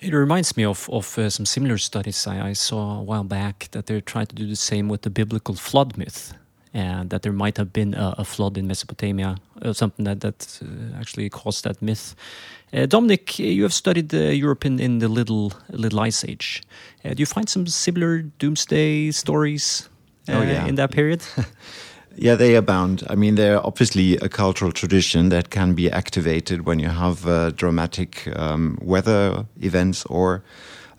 It 0.00 0.12
reminds 0.12 0.56
me 0.56 0.64
of, 0.64 0.88
of 0.90 1.18
uh, 1.18 1.30
some 1.30 1.46
similar 1.46 1.78
studies 1.78 2.26
I, 2.26 2.48
I, 2.48 2.52
saw 2.52 2.98
a 2.98 3.02
while 3.02 3.24
back 3.24 3.68
that 3.70 3.86
they're 3.86 4.02
trying 4.02 4.26
to 4.26 4.34
do 4.34 4.46
the 4.46 4.56
same 4.56 4.88
with 4.88 5.00
the 5.00 5.08
biblical 5.08 5.54
flood 5.54 5.96
myth 5.96 6.34
and 6.74 7.08
that 7.10 7.22
there 7.22 7.32
might 7.32 7.56
have 7.56 7.72
been 7.72 7.94
a, 7.94 8.14
a 8.18 8.24
flood 8.24 8.58
in 8.58 8.66
Mesopotamia, 8.66 9.36
uh, 9.62 9.72
something 9.72 10.04
that 10.04 10.20
that 10.20 10.60
uh, 10.62 11.00
actually 11.00 11.30
caused 11.30 11.64
that 11.64 11.80
myth. 11.80 12.14
Uh, 12.74 12.86
Dominik, 12.86 13.38
you 13.38 13.62
have 13.62 13.72
studied 13.72 14.12
Europe 14.12 14.66
in, 14.66 14.80
in 14.80 14.98
the 14.98 15.08
Little 15.08 15.52
Little 15.70 16.00
Ice 16.00 16.24
Age. 16.24 16.62
do 17.04 17.14
you 17.16 17.26
find 17.26 17.48
some 17.48 17.68
similar 17.68 18.22
doomsday 18.40 19.12
stories 19.12 19.88
oh, 20.28 20.42
yeah. 20.42 20.66
in 20.66 20.74
that 20.74 20.90
period? 20.90 21.22
Yeah, 22.16 22.36
they 22.36 22.54
abound. 22.54 23.02
I 23.10 23.16
mean, 23.16 23.34
they're 23.34 23.64
obviously 23.64 24.16
a 24.18 24.28
cultural 24.28 24.72
tradition 24.72 25.30
that 25.30 25.50
can 25.50 25.74
be 25.74 25.90
activated 25.90 26.64
when 26.64 26.78
you 26.78 26.88
have 26.88 27.26
uh, 27.26 27.50
dramatic 27.50 28.28
um, 28.36 28.78
weather 28.80 29.46
events 29.60 30.04
or 30.06 30.42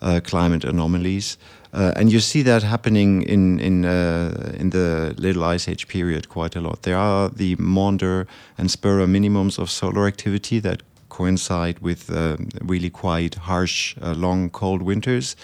uh, 0.02 0.20
climate 0.22 0.64
anomalies. 0.64 1.38
Uh, 1.72 1.92
and 1.96 2.12
you 2.12 2.20
see 2.20 2.42
that 2.42 2.62
happening 2.62 3.22
in 3.22 3.58
in 3.60 3.84
uh, 3.84 4.52
in 4.58 4.70
the 4.70 5.14
Little 5.18 5.44
Ice 5.44 5.68
Age 5.68 5.88
period 5.88 6.28
quite 6.28 6.56
a 6.56 6.60
lot. 6.60 6.82
There 6.82 6.96
are 6.96 7.28
the 7.28 7.56
Maunder 7.56 8.26
and 8.58 8.68
Spörer 8.68 9.06
minimums 9.06 9.58
of 9.58 9.70
solar 9.70 10.06
activity 10.06 10.60
that 10.60 10.82
coincide 11.16 11.78
with 11.80 12.10
uh, 12.10 12.36
really 12.72 12.90
quite 12.90 13.34
harsh, 13.48 13.96
uh, 14.02 14.12
long, 14.12 14.50
cold 14.50 14.82
winters. 14.82 15.36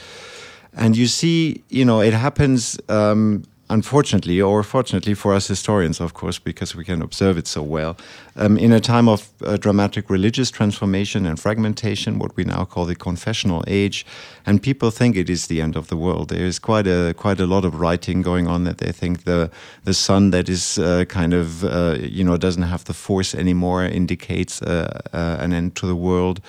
And 0.75 0.97
you 0.97 1.07
see, 1.07 1.63
you 1.69 1.85
know, 1.85 2.01
it 2.01 2.15
happens 2.15 2.79
um, 2.89 3.45
unfortunately, 3.73 4.41
or 4.41 4.63
fortunately 4.63 5.15
for 5.15 5.33
us 5.33 5.49
historians, 5.49 6.01
of 6.01 6.13
course, 6.13 6.39
because 6.39 6.77
we 6.77 6.85
can 6.85 7.01
observe 7.01 7.39
it 7.39 7.47
so 7.47 7.63
well, 7.63 7.97
um, 8.37 8.59
in 8.59 8.73
a 8.73 8.81
time 8.81 9.09
of 9.09 9.31
uh, 9.45 9.57
dramatic 9.57 10.11
religious 10.11 10.51
transformation 10.51 11.27
and 11.27 11.41
fragmentation, 11.41 12.19
what 12.19 12.37
we 12.37 12.45
now 12.45 12.65
call 12.65 12.85
the 12.85 12.95
confessional 12.95 13.65
age, 13.67 14.05
and 14.45 14.63
people 14.63 14.91
think 14.91 15.17
it 15.17 15.31
is 15.31 15.47
the 15.47 15.61
end 15.63 15.77
of 15.77 15.87
the 15.89 15.97
world. 15.97 16.29
There 16.29 16.45
is 16.45 16.59
quite 16.59 16.87
a 16.87 17.15
quite 17.15 17.41
a 17.41 17.47
lot 17.47 17.65
of 17.65 17.81
writing 17.81 18.23
going 18.23 18.47
on 18.47 18.65
that 18.65 18.79
they 18.79 18.93
think 18.93 19.25
the 19.25 19.51
the 19.85 19.95
sun 19.95 20.31
that 20.31 20.49
is 20.49 20.79
uh, 20.79 21.05
kind 21.09 21.33
of 21.33 21.65
uh, 21.65 21.97
you 21.99 22.25
know 22.25 22.37
doesn't 22.37 22.69
have 22.69 22.85
the 22.85 22.95
force 22.95 23.35
anymore 23.35 23.85
indicates 23.85 24.63
uh, 24.63 25.01
uh, 25.13 25.37
an 25.41 25.53
end 25.53 25.75
to 25.77 25.87
the 25.87 25.97
world. 25.97 26.41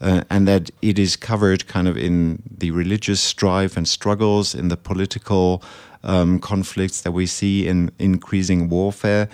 Uh, 0.00 0.22
and 0.28 0.46
that 0.46 0.70
it 0.82 0.98
is 0.98 1.16
covered 1.16 1.66
kind 1.66 1.88
of 1.88 1.96
in 1.96 2.42
the 2.58 2.70
religious 2.72 3.20
strife 3.20 3.76
and 3.76 3.88
struggles, 3.88 4.54
in 4.54 4.68
the 4.68 4.76
political 4.76 5.62
um, 6.04 6.38
conflicts 6.38 7.00
that 7.02 7.12
we 7.12 7.26
see 7.26 7.66
in 7.66 7.90
increasing 7.98 8.68
warfare. 8.68 9.28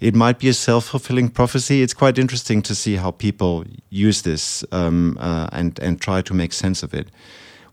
It 0.00 0.14
might 0.14 0.38
be 0.38 0.48
a 0.48 0.54
self 0.54 0.86
fulfilling 0.86 1.28
prophecy. 1.28 1.82
It's 1.82 1.94
quite 1.94 2.18
interesting 2.18 2.62
to 2.62 2.74
see 2.74 2.96
how 2.96 3.12
people 3.12 3.64
use 3.90 4.22
this 4.22 4.64
um, 4.72 5.16
uh, 5.20 5.48
and, 5.52 5.78
and 5.78 6.00
try 6.00 6.22
to 6.22 6.34
make 6.34 6.52
sense 6.52 6.82
of 6.82 6.94
it. 6.94 7.08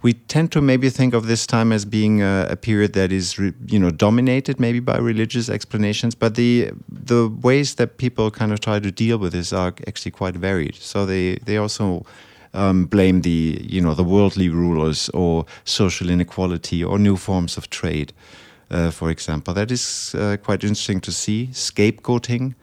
We 0.02 0.14
tend 0.14 0.52
to 0.54 0.62
maybe 0.62 0.90
think 0.90 1.14
of 1.14 1.28
this 1.28 1.46
time 1.46 1.74
as 1.74 1.84
being 1.84 2.22
a, 2.22 2.48
a 2.50 2.56
period 2.56 2.94
that 2.94 3.12
is, 3.12 3.38
you 3.38 3.80
know, 3.80 3.90
dominated 3.90 4.58
maybe 4.58 4.80
by 4.80 4.98
religious 4.98 5.50
explanations, 5.50 6.16
but 6.16 6.36
the 6.36 6.72
the 6.88 7.28
ways 7.42 7.76
that 7.76 7.98
people 7.98 8.32
kind 8.32 8.54
of 8.54 8.62
try 8.62 8.80
to 8.80 8.92
deal 8.92 9.18
with 9.18 9.34
this 9.34 9.52
are 9.52 9.74
actually 9.88 10.12
quite 10.12 10.36
varied. 10.36 10.76
So 10.76 11.06
they 11.06 11.36
they 11.44 11.58
also 11.58 12.06
um, 12.54 12.86
blame 12.86 13.22
the 13.22 13.66
you 13.70 13.82
know 13.82 13.94
the 13.94 14.04
worldly 14.04 14.50
rulers 14.50 15.10
or 15.10 15.46
social 15.64 16.10
inequality 16.10 16.84
or 16.84 17.00
new 17.00 17.18
forms 17.18 17.58
of 17.58 17.70
trade, 17.70 18.14
uh, 18.72 18.92
for 18.92 19.10
example. 19.10 19.54
That 19.54 19.72
is 19.72 20.16
uh, 20.16 20.38
quite 20.44 20.64
interesting 20.64 21.02
to 21.02 21.12
see. 21.12 21.50
Scapegoating, 21.52 22.56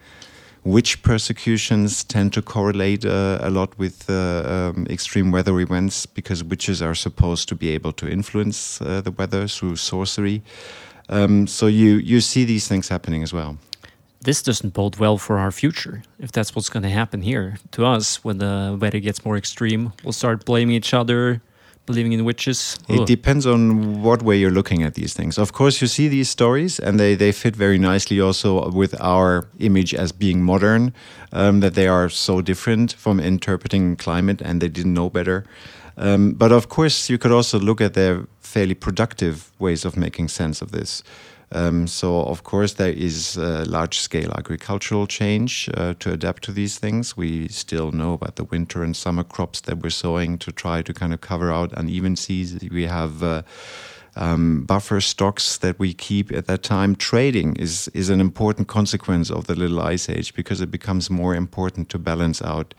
witch 0.65 1.03
persecutions 1.03 2.05
tend 2.05 2.33
to 2.33 2.43
correlate 2.43 3.05
uh, 3.05 3.39
a 3.41 3.51
lot 3.51 3.79
with 3.79 4.09
uh, 4.11 4.73
um, 4.75 4.87
extreme 4.89 5.31
weather 5.31 5.59
events 5.61 6.07
because 6.07 6.43
witches 6.43 6.83
are 6.83 6.95
supposed 6.95 7.49
to 7.49 7.55
be 7.55 7.71
able 7.71 7.93
to 7.93 8.09
influence 8.09 8.81
uh, 8.81 9.01
the 9.01 9.11
weather 9.13 9.47
through 9.47 9.77
sorcery. 9.77 10.43
Um, 11.09 11.47
so 11.47 11.69
you 11.69 11.97
you 11.97 12.21
see 12.21 12.45
these 12.45 12.67
things 12.67 12.89
happening 12.89 13.23
as 13.23 13.33
well 13.33 13.59
this 14.27 14.43
doesn't 14.43 14.75
bode 14.75 14.97
well 14.97 15.19
for 15.19 15.39
our 15.39 15.53
future. 15.53 16.03
If 16.19 16.33
that's 16.33 16.55
what's 16.55 16.69
going 16.69 16.83
to 16.83 16.91
happen 16.91 17.23
here 17.23 17.59
to 17.71 17.87
us 17.87 18.25
when 18.25 18.39
the 18.39 18.77
weather 18.79 18.99
gets 18.99 19.25
more 19.25 19.37
extreme, 19.37 19.93
we'll 20.03 20.13
start 20.13 20.45
blaming 20.45 20.75
each 20.75 20.93
other, 20.93 21.41
believing 21.87 22.13
in 22.13 22.25
witches. 22.25 22.77
Ugh. 22.89 23.01
It 23.01 23.07
depends 23.07 23.47
on 23.47 24.03
what 24.03 24.23
way 24.23 24.37
you're 24.37 24.51
looking 24.51 24.83
at 24.83 24.95
these 24.95 25.15
things. 25.15 25.39
Of 25.39 25.53
course, 25.53 25.81
you 25.81 25.87
see 25.87 26.09
these 26.09 26.29
stories, 26.29 26.81
and 26.81 26.99
they, 26.99 27.15
they 27.15 27.31
fit 27.31 27.55
very 27.55 27.79
nicely 27.79 28.21
also 28.21 28.69
with 28.71 29.01
our 29.01 29.47
image 29.61 29.95
as 29.95 30.11
being 30.11 30.43
modern, 30.43 30.93
um, 31.33 31.61
that 31.61 31.75
they 31.75 31.87
are 31.87 32.09
so 32.09 32.43
different 32.43 32.95
from 32.95 33.21
interpreting 33.21 33.95
climate 33.97 34.43
and 34.43 34.61
they 34.61 34.69
didn't 34.69 34.95
know 34.95 35.09
better. 35.09 35.45
Um, 35.97 36.33
but 36.33 36.51
of 36.51 36.69
course, 36.69 37.09
you 37.09 37.17
could 37.17 37.33
also 37.33 37.61
look 37.61 37.81
at 37.81 37.95
their 37.95 38.27
fairly 38.41 38.75
productive 38.75 39.53
ways 39.61 39.85
of 39.85 39.97
making 39.97 40.29
sense 40.29 40.61
of 40.61 40.73
this. 40.73 41.05
Um, 41.53 41.87
so, 41.87 42.23
of 42.23 42.43
course, 42.43 42.75
there 42.75 42.91
is 42.91 43.37
large 43.37 43.99
scale 43.99 44.33
agricultural 44.33 45.07
change 45.07 45.71
uh, 45.75 45.95
to 46.01 46.13
adapt 46.13 46.43
to 46.45 46.53
these 46.53 46.79
things. 46.79 47.17
We 47.17 47.49
still 47.49 47.93
know 47.93 48.15
about 48.15 48.37
the 48.37 48.45
winter 48.45 48.83
and 48.83 48.97
summer 48.97 49.23
crops 49.25 49.61
that 49.63 49.83
we're 49.83 49.91
sowing 49.91 50.39
to 50.39 50.51
try 50.51 50.83
to 50.83 50.93
kind 50.93 51.13
of 51.15 51.21
cover 51.21 51.53
out 51.53 51.73
uneven 51.77 52.17
seasons. 52.17 52.69
We 52.71 52.85
have 52.87 53.23
uh, 53.23 53.43
um, 54.17 54.65
buffer 54.65 55.01
stocks 55.01 55.59
that 55.59 55.79
we 55.79 55.95
keep 55.95 56.33
at 56.33 56.47
that 56.47 56.63
time. 56.63 56.97
Trading 56.97 57.55
is, 57.57 57.89
is 57.89 58.11
an 58.11 58.21
important 58.21 58.67
consequence 58.69 59.31
of 59.31 59.47
the 59.47 59.55
Little 59.55 59.81
Ice 59.81 60.09
Age 60.09 60.35
because 60.35 60.61
it 60.61 60.71
becomes 60.71 61.11
more 61.11 61.35
important 61.35 61.89
to 61.91 61.99
balance 61.99 62.43
out 62.43 62.75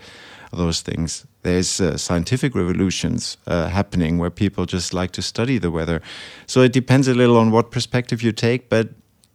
those 0.52 0.82
things. 0.82 1.26
There's 1.44 1.80
uh, 1.80 1.98
scientific 1.98 2.56
revolutions 2.56 3.38
uh, 3.48 3.70
happening 3.70 4.18
where 4.18 4.30
people 4.30 4.66
just 4.66 4.94
like 4.94 5.12
to 5.12 5.22
study 5.22 5.58
the 5.58 5.72
weather. 5.72 6.02
So 6.46 6.62
it 6.62 6.74
depends 6.74 7.08
a 7.08 7.14
little 7.14 7.38
on 7.38 7.52
what 7.52 7.72
perspective 7.72 8.22
you 8.22 8.32
take, 8.32 8.70
but 8.70 8.90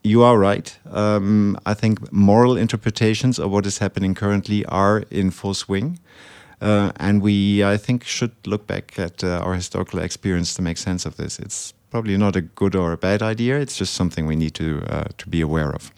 you 0.04 0.22
are 0.22 0.38
right. 0.38 0.76
Um, 0.90 1.56
I 1.64 1.74
think 1.74 2.12
moral 2.12 2.56
interpretations 2.56 3.38
of 3.38 3.50
what 3.50 3.66
is 3.66 3.78
happening 3.78 4.14
currently 4.14 4.64
are 4.66 5.04
in 5.10 5.30
full 5.30 5.54
swing. 5.54 6.00
Uh, 6.60 6.92
and 6.96 7.22
we, 7.22 7.64
I 7.64 7.76
think, 7.76 8.04
should 8.04 8.32
look 8.46 8.66
back 8.66 8.98
at 8.98 9.24
uh, 9.24 9.40
our 9.44 9.54
historical 9.54 9.98
experience 9.98 10.54
to 10.54 10.62
make 10.62 10.78
sense 10.78 11.04
of 11.04 11.16
this. 11.16 11.38
It's 11.38 11.74
probably 11.92 12.16
not 12.16 12.34
a 12.36 12.40
good 12.40 12.74
or 12.74 12.92
a 12.92 12.96
bad 12.96 13.22
idea. 13.22 13.60
It's 13.60 13.76
just 13.76 13.92
something 13.94 14.26
we 14.26 14.34
need 14.34 14.54
to 14.54 14.82
uh, 14.88 15.08
to 15.18 15.28
be 15.28 15.42
aware 15.42 15.70
of. 15.70 15.92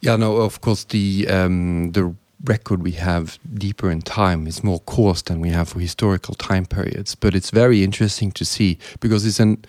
Yeah, 0.00 0.16
no, 0.16 0.36
of 0.36 0.60
course 0.60 0.84
the 0.84 1.28
um, 1.28 1.92
the 1.92 2.14
record 2.44 2.82
we 2.82 2.92
have 2.92 3.38
deeper 3.54 3.90
in 3.90 4.00
time 4.02 4.46
is 4.46 4.62
more 4.62 4.80
coarse 4.80 5.22
than 5.22 5.40
we 5.40 5.50
have 5.50 5.68
for 5.68 5.80
historical 5.80 6.34
time 6.34 6.66
periods. 6.66 7.14
But 7.14 7.34
it's 7.34 7.50
very 7.50 7.82
interesting 7.82 8.32
to 8.32 8.44
see 8.44 8.78
because 9.00 9.26
it's 9.26 9.40
an 9.40 9.64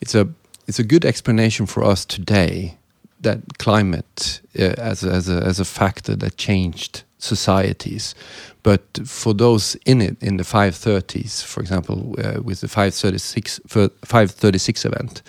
it's 0.00 0.14
a 0.14 0.28
it's 0.68 0.78
a 0.78 0.84
good 0.84 1.04
explanation 1.04 1.66
for 1.66 1.82
us 1.82 2.06
today 2.06 2.76
that 3.22 3.38
climate 3.58 4.40
uh, 4.58 4.90
as 4.90 5.02
as 5.02 5.28
a 5.28 5.42
as 5.46 5.60
a 5.60 5.64
factor 5.64 6.16
that 6.16 6.36
changed 6.36 7.02
societies. 7.18 8.14
But 8.62 8.82
for 9.04 9.34
those 9.34 9.76
in 9.86 10.00
it 10.00 10.16
in 10.22 10.36
the 10.36 10.44
530s, 10.44 11.44
for 11.44 11.60
example, 11.60 12.14
uh, 12.18 12.42
with 12.42 12.60
the 12.60 12.68
536 12.68 13.60
536 13.66 14.84
event. 14.84 15.22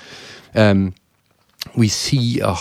Um, 0.54 0.94
we 1.76 1.88
see 1.88 2.42
uh, 2.42 2.56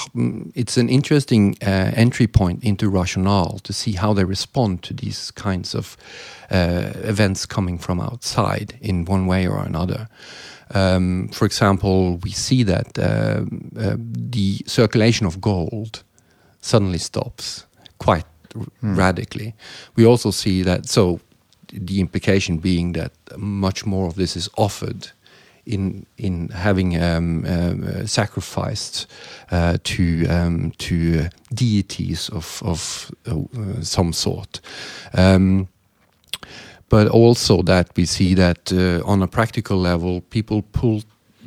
it's 0.54 0.76
an 0.76 0.88
interesting 0.88 1.56
uh, 1.62 1.90
entry 1.94 2.26
point 2.26 2.62
into 2.62 2.88
rationale 2.88 3.58
to 3.60 3.72
see 3.72 3.92
how 3.92 4.12
they 4.12 4.24
respond 4.24 4.82
to 4.82 4.94
these 4.94 5.30
kinds 5.30 5.74
of 5.74 5.96
uh, 6.50 6.92
events 6.96 7.46
coming 7.46 7.78
from 7.78 8.00
outside 8.00 8.74
in 8.80 9.04
one 9.06 9.26
way 9.26 9.46
or 9.46 9.64
another. 9.64 10.08
Um, 10.72 11.28
for 11.28 11.46
example, 11.46 12.18
we 12.18 12.30
see 12.30 12.62
that 12.64 12.98
uh, 12.98 13.44
uh, 13.78 13.96
the 13.98 14.58
circulation 14.66 15.26
of 15.26 15.40
gold 15.40 16.04
suddenly 16.60 16.98
stops 16.98 17.66
quite 17.98 18.26
mm. 18.54 18.96
radically. 18.96 19.54
We 19.96 20.06
also 20.06 20.30
see 20.30 20.62
that, 20.62 20.86
so 20.86 21.20
the 21.72 22.00
implication 22.00 22.58
being 22.58 22.92
that 22.92 23.12
much 23.36 23.86
more 23.86 24.06
of 24.06 24.14
this 24.14 24.36
is 24.36 24.48
offered 24.56 25.12
in 25.66 26.06
in 26.16 26.48
having 26.48 27.00
um, 27.00 27.44
uh, 27.44 28.06
sacrificed 28.06 29.06
uh, 29.50 29.76
to 29.84 30.26
um, 30.28 30.72
to 30.78 31.28
deities 31.54 32.28
of 32.30 32.62
of 32.64 33.10
uh, 33.26 33.82
some 33.82 34.12
sort. 34.12 34.60
Um, 35.14 35.68
but 36.88 37.08
also 37.08 37.62
that 37.62 37.88
we 37.96 38.04
see 38.04 38.34
that 38.34 38.72
uh, 38.72 39.06
on 39.06 39.22
a 39.22 39.28
practical 39.28 39.78
level, 39.78 40.22
people 40.30 40.62
pull 40.72 41.02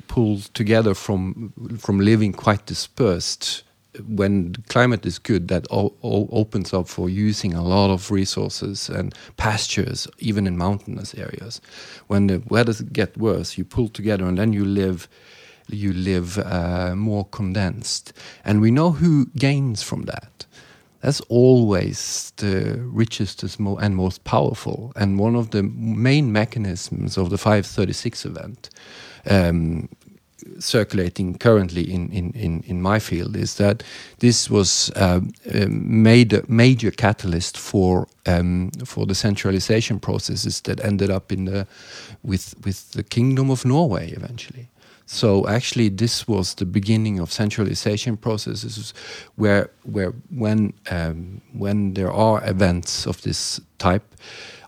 pull 0.07 0.39
together 0.53 0.93
from 0.93 1.53
from 1.79 1.99
living 1.99 2.33
quite 2.33 2.65
dispersed 2.65 3.63
when 4.07 4.55
climate 4.69 5.05
is 5.05 5.19
good, 5.19 5.47
that 5.49 5.67
opens 5.71 6.73
up 6.73 6.87
for 6.87 7.09
using 7.09 7.53
a 7.53 7.63
lot 7.63 7.91
of 7.91 8.11
resources 8.11 8.89
and 8.89 9.13
pastures, 9.37 10.07
even 10.19 10.47
in 10.47 10.57
mountainous 10.57 11.13
areas. 11.15 11.61
When 12.07 12.27
the 12.27 12.43
weather 12.47 12.73
get 12.91 13.17
worse, 13.17 13.57
you 13.57 13.65
pull 13.65 13.89
together 13.89 14.25
and 14.25 14.37
then 14.37 14.53
you 14.53 14.65
live, 14.65 15.07
you 15.67 15.93
live 15.93 16.37
uh, 16.39 16.95
more 16.95 17.25
condensed. 17.25 18.13
And 18.43 18.61
we 18.61 18.71
know 18.71 18.91
who 18.91 19.27
gains 19.37 19.83
from 19.83 20.03
that. 20.03 20.45
That's 21.01 21.19
always 21.21 22.31
the 22.37 22.79
richest 22.79 23.43
and 23.43 23.95
most 23.95 24.23
powerful. 24.23 24.93
And 24.95 25.19
one 25.19 25.35
of 25.35 25.51
the 25.51 25.61
main 25.63 26.31
mechanisms 26.31 27.17
of 27.17 27.29
the 27.29 27.37
536 27.37 28.25
event 28.25 28.69
um, 29.29 29.89
circulating 30.59 31.37
currently 31.37 31.83
in, 31.83 32.11
in, 32.11 32.31
in, 32.31 32.63
in, 32.67 32.81
my 32.81 32.99
field 32.99 33.35
is 33.35 33.55
that 33.55 33.83
this 34.19 34.49
was 34.49 34.91
made 35.67 36.33
a 36.33 36.43
major 36.47 36.91
catalyst 36.91 37.57
for 37.57 38.07
um, 38.25 38.71
for 38.85 39.05
the 39.05 39.15
centralization 39.15 39.99
processes 39.99 40.61
that 40.61 40.83
ended 40.83 41.09
up 41.09 41.31
in 41.31 41.45
the 41.45 41.67
with 42.23 42.55
with 42.63 42.91
the 42.91 43.03
Kingdom 43.03 43.49
of 43.49 43.65
Norway 43.65 44.11
eventually. 44.11 44.69
So 45.05 45.47
actually, 45.47 45.89
this 45.89 46.27
was 46.27 46.55
the 46.55 46.65
beginning 46.65 47.19
of 47.19 47.31
centralization 47.31 48.17
processes, 48.17 48.93
where 49.35 49.69
where 49.83 50.13
when 50.29 50.73
um, 50.89 51.41
when 51.51 51.93
there 51.93 52.11
are 52.11 52.41
events 52.45 53.05
of 53.05 53.21
this 53.21 53.59
type, 53.77 54.15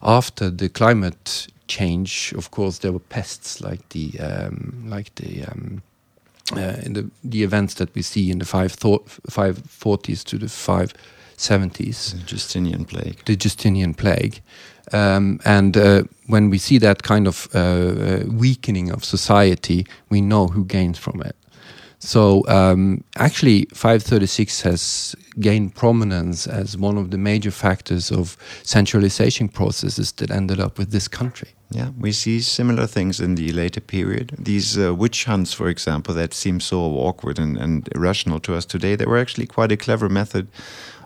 after 0.01 0.49
the 0.49 0.69
climate 0.69 1.47
change, 1.67 2.33
of 2.37 2.51
course, 2.51 2.79
there 2.79 2.91
were 2.91 2.99
pests 2.99 3.61
like 3.61 3.89
the 3.89 4.19
um, 4.19 4.85
like 4.87 5.13
the 5.15 5.45
um, 5.45 5.81
uh, 6.53 6.81
in 6.85 6.93
the 6.93 7.09
the 7.23 7.43
events 7.43 7.73
that 7.75 7.93
we 7.95 8.01
see 8.01 8.31
in 8.31 8.39
the 8.39 8.45
five 8.45 8.75
five 9.29 9.57
forties 9.67 10.23
to 10.25 10.37
the 10.37 10.47
five 10.47 10.93
seventies. 11.37 12.13
The 12.13 12.23
Justinian 12.25 12.85
plague. 12.85 13.23
The 13.25 13.35
Justinian 13.35 13.93
plague. 13.93 14.41
Um, 14.93 15.39
and 15.45 15.75
uh, 15.77 16.03
when 16.27 16.49
we 16.49 16.57
see 16.57 16.77
that 16.79 17.03
kind 17.03 17.27
of 17.27 17.47
uh, 17.55 17.59
uh, 17.59 18.23
weakening 18.27 18.91
of 18.91 19.03
society, 19.03 19.87
we 20.09 20.21
know 20.21 20.47
who 20.47 20.63
gains 20.63 20.99
from 20.99 21.21
it. 21.21 21.35
So 22.05 22.43
um, 22.47 23.03
actually, 23.15 23.65
536 23.73 24.61
has 24.61 25.15
gained 25.39 25.73
prominence 25.73 26.45
as 26.45 26.77
one 26.77 26.99
of 26.99 27.09
the 27.09 27.17
major 27.17 27.49
factors 27.49 28.11
of 28.11 28.37
centralization 28.61 29.49
processes 29.49 30.11
that 30.13 30.29
ended 30.29 30.59
up 30.59 30.77
with 30.77 30.91
this 30.91 31.07
country. 31.07 31.49
Yeah, 31.71 31.89
we 31.99 32.11
see 32.11 32.41
similar 32.41 32.85
things 32.85 33.19
in 33.19 33.33
the 33.33 33.51
later 33.51 33.81
period. 33.81 34.35
These 34.37 34.77
uh, 34.77 34.93
witch 34.93 35.25
hunts, 35.25 35.51
for 35.51 35.67
example, 35.67 36.13
that 36.13 36.35
seem 36.35 36.59
so 36.59 36.79
awkward 36.79 37.39
and, 37.39 37.57
and 37.57 37.89
irrational 37.95 38.39
to 38.41 38.53
us 38.53 38.65
today, 38.65 38.95
they 38.95 39.05
were 39.05 39.17
actually 39.17 39.47
quite 39.47 39.71
a 39.71 39.77
clever 39.77 40.07
method 40.07 40.47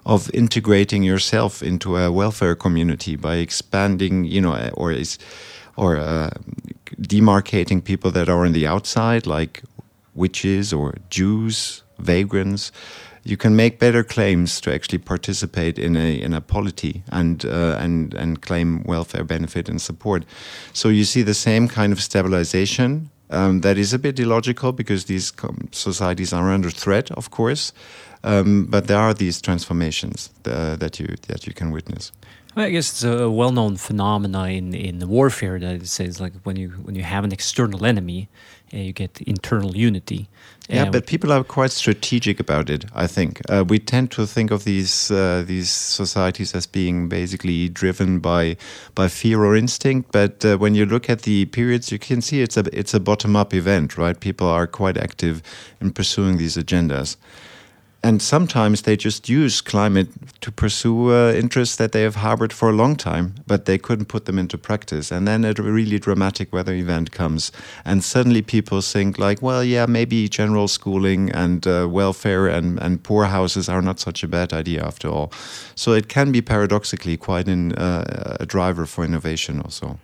of 0.05 0.29
integrating 0.33 1.03
yourself 1.03 1.63
into 1.63 1.95
a 1.95 2.12
welfare 2.12 2.55
community 2.55 3.15
by 3.15 3.35
expanding, 3.35 4.25
you 4.25 4.41
know, 4.41 4.69
or 4.73 4.91
is 4.91 5.17
or 5.77 5.95
uh, 5.95 6.29
demarcating 7.01 7.81
people 7.81 8.12
that 8.12 8.27
are 8.27 8.45
on 8.45 8.51
the 8.51 8.67
outside, 8.67 9.25
like 9.25 9.63
witches 10.19 10.73
or 10.73 10.93
Jews, 11.10 11.84
vagrants, 11.97 12.71
you 13.23 13.38
can 13.38 13.55
make 13.55 13.79
better 13.79 14.03
claims 14.03 14.62
to 14.62 14.73
actually 14.73 14.99
participate 14.99 15.77
in 15.77 15.95
a 15.95 16.21
in 16.21 16.34
a 16.34 16.41
polity 16.41 17.03
and 17.12 17.45
uh, 17.45 17.77
and 17.79 18.13
and 18.13 18.41
claim 18.41 18.84
welfare 18.84 19.23
benefit 19.23 19.69
and 19.69 19.82
support. 19.82 20.25
So 20.73 20.89
you 20.89 21.03
see 21.03 21.23
the 21.23 21.34
same 21.34 21.67
kind 21.67 21.93
of 21.93 21.99
stabilization 21.99 23.10
um, 23.29 23.62
that 23.62 23.77
is 23.77 23.93
a 23.93 23.99
bit 23.99 24.19
illogical 24.19 24.71
because 24.71 25.05
these 25.05 25.34
societies 25.71 26.34
are 26.34 26.53
under 26.53 26.71
threat, 26.71 27.12
of 27.12 27.29
course. 27.29 27.73
Um, 28.23 28.65
but 28.65 28.88
there 28.88 28.97
are 28.97 29.13
these 29.13 29.41
transformations 29.41 30.29
uh, 30.45 30.75
that 30.77 30.99
you 30.99 31.08
that 31.27 31.45
you 31.45 31.53
can 31.53 31.71
witness. 31.71 32.12
Well, 32.55 32.65
I 32.65 32.71
guess 32.71 32.89
it's 32.89 33.03
a 33.03 33.29
well-known 33.29 33.77
phenomena 33.77 34.45
in, 34.45 34.73
in 34.73 35.07
warfare 35.07 35.59
that 35.59 35.75
it 35.75 35.88
says 35.88 36.19
like 36.19 36.33
when 36.43 36.55
you 36.55 36.69
when 36.69 36.95
you 36.95 37.03
have 37.03 37.23
an 37.23 37.31
external 37.31 37.85
enemy, 37.85 38.27
uh, 38.73 38.77
you 38.77 38.91
get 38.91 39.21
internal 39.21 39.77
unity. 39.77 40.27
Yeah, 40.67 40.83
uh, 40.83 40.91
but 40.91 41.05
people 41.05 41.31
are 41.31 41.43
quite 41.43 41.71
strategic 41.71 42.39
about 42.39 42.69
it. 42.69 42.85
I 42.95 43.05
think 43.05 43.41
uh, 43.49 43.65
we 43.67 43.77
tend 43.77 44.09
to 44.12 44.25
think 44.25 44.49
of 44.49 44.63
these 44.63 45.12
uh, 45.12 45.43
these 45.45 45.69
societies 45.69 46.55
as 46.55 46.65
being 46.65 47.07
basically 47.07 47.69
driven 47.69 48.19
by 48.19 48.57
by 48.95 49.09
fear 49.09 49.43
or 49.43 49.55
instinct. 49.55 50.12
But 50.12 50.43
uh, 50.43 50.57
when 50.57 50.73
you 50.73 50.88
look 50.88 51.07
at 51.07 51.21
the 51.21 51.45
periods, 51.45 51.91
you 51.91 51.99
can 51.99 52.21
see 52.21 52.41
it's 52.41 52.57
a 52.57 52.63
it's 52.73 52.95
a 52.95 52.99
bottom 52.99 53.35
up 53.35 53.53
event, 53.53 53.95
right? 53.95 54.19
People 54.19 54.47
are 54.47 54.65
quite 54.65 54.97
active 54.97 55.43
in 55.79 55.91
pursuing 55.91 56.38
these 56.38 56.57
agendas 56.57 57.15
and 58.01 58.21
sometimes 58.21 58.83
they 58.83 58.95
just 58.95 59.27
use 59.27 59.62
climate 59.62 60.07
to 60.41 60.51
pursue 60.51 61.12
uh, 61.12 61.33
interests 61.33 61.75
that 61.75 61.91
they 61.91 62.03
have 62.03 62.15
harbored 62.15 62.53
for 62.53 62.69
a 62.69 62.73
long 62.73 62.95
time, 62.95 63.35
but 63.45 63.65
they 63.65 63.77
couldn't 63.77 64.05
put 64.05 64.25
them 64.25 64.39
into 64.39 64.57
practice. 64.57 65.12
And 65.12 65.27
then 65.27 65.43
a 65.43 65.53
really 65.53 65.99
dramatic 65.99 66.53
weather 66.53 66.73
event 66.73 67.12
comes, 67.12 67.51
and 67.83 68.03
suddenly 68.03 68.41
people 68.41 68.81
think 68.81 69.19
like, 69.19 69.41
well, 69.41 69.63
yeah, 69.63 69.85
maybe 69.85 70.29
general 70.29 70.67
schooling 70.67 71.29
and 71.31 71.67
uh, 71.67 71.88
welfare 71.89 72.47
and, 72.47 72.79
and 72.79 73.03
poor 73.03 73.25
houses 73.25 73.67
are 73.67 73.81
not 73.81 73.99
such 73.99 74.23
a 74.23 74.27
bad 74.27 74.53
idea 74.53 74.81
after 74.83 75.09
all. 75.09 75.31
So 75.75 75.91
it 75.91 76.07
can 76.07 76.31
be 76.31 76.41
paradoxically 76.41 77.17
quite 77.17 77.47
an, 77.47 77.73
uh, 77.73 78.38
a 78.39 78.45
driver 78.45 78.85
for 78.85 79.03
innovation 79.03 79.59
also. 79.59 79.99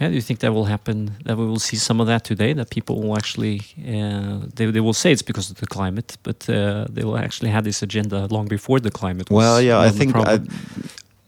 Yeah, 0.00 0.08
do 0.08 0.14
you 0.14 0.22
think 0.22 0.40
that 0.40 0.54
will 0.54 0.64
happen? 0.64 1.10
That 1.24 1.36
we 1.36 1.44
will 1.44 1.58
see 1.58 1.76
some 1.76 2.00
of 2.00 2.06
that 2.06 2.24
today. 2.24 2.54
That 2.54 2.70
people 2.70 3.02
will 3.02 3.16
actually 3.16 3.60
uh, 3.78 4.46
they 4.54 4.70
they 4.70 4.80
will 4.80 4.94
say 4.94 5.12
it's 5.12 5.22
because 5.22 5.50
of 5.50 5.56
the 5.56 5.66
climate, 5.66 6.16
but 6.22 6.48
uh, 6.48 6.86
they 6.88 7.04
will 7.04 7.18
actually 7.18 7.50
have 7.50 7.64
this 7.64 7.82
agenda 7.82 8.26
long 8.30 8.48
before 8.48 8.80
the 8.80 8.90
climate. 8.90 9.28
well, 9.30 9.60
yeah, 9.60 9.78
I 9.78 9.90
think 9.90 10.16
I, 10.16 10.40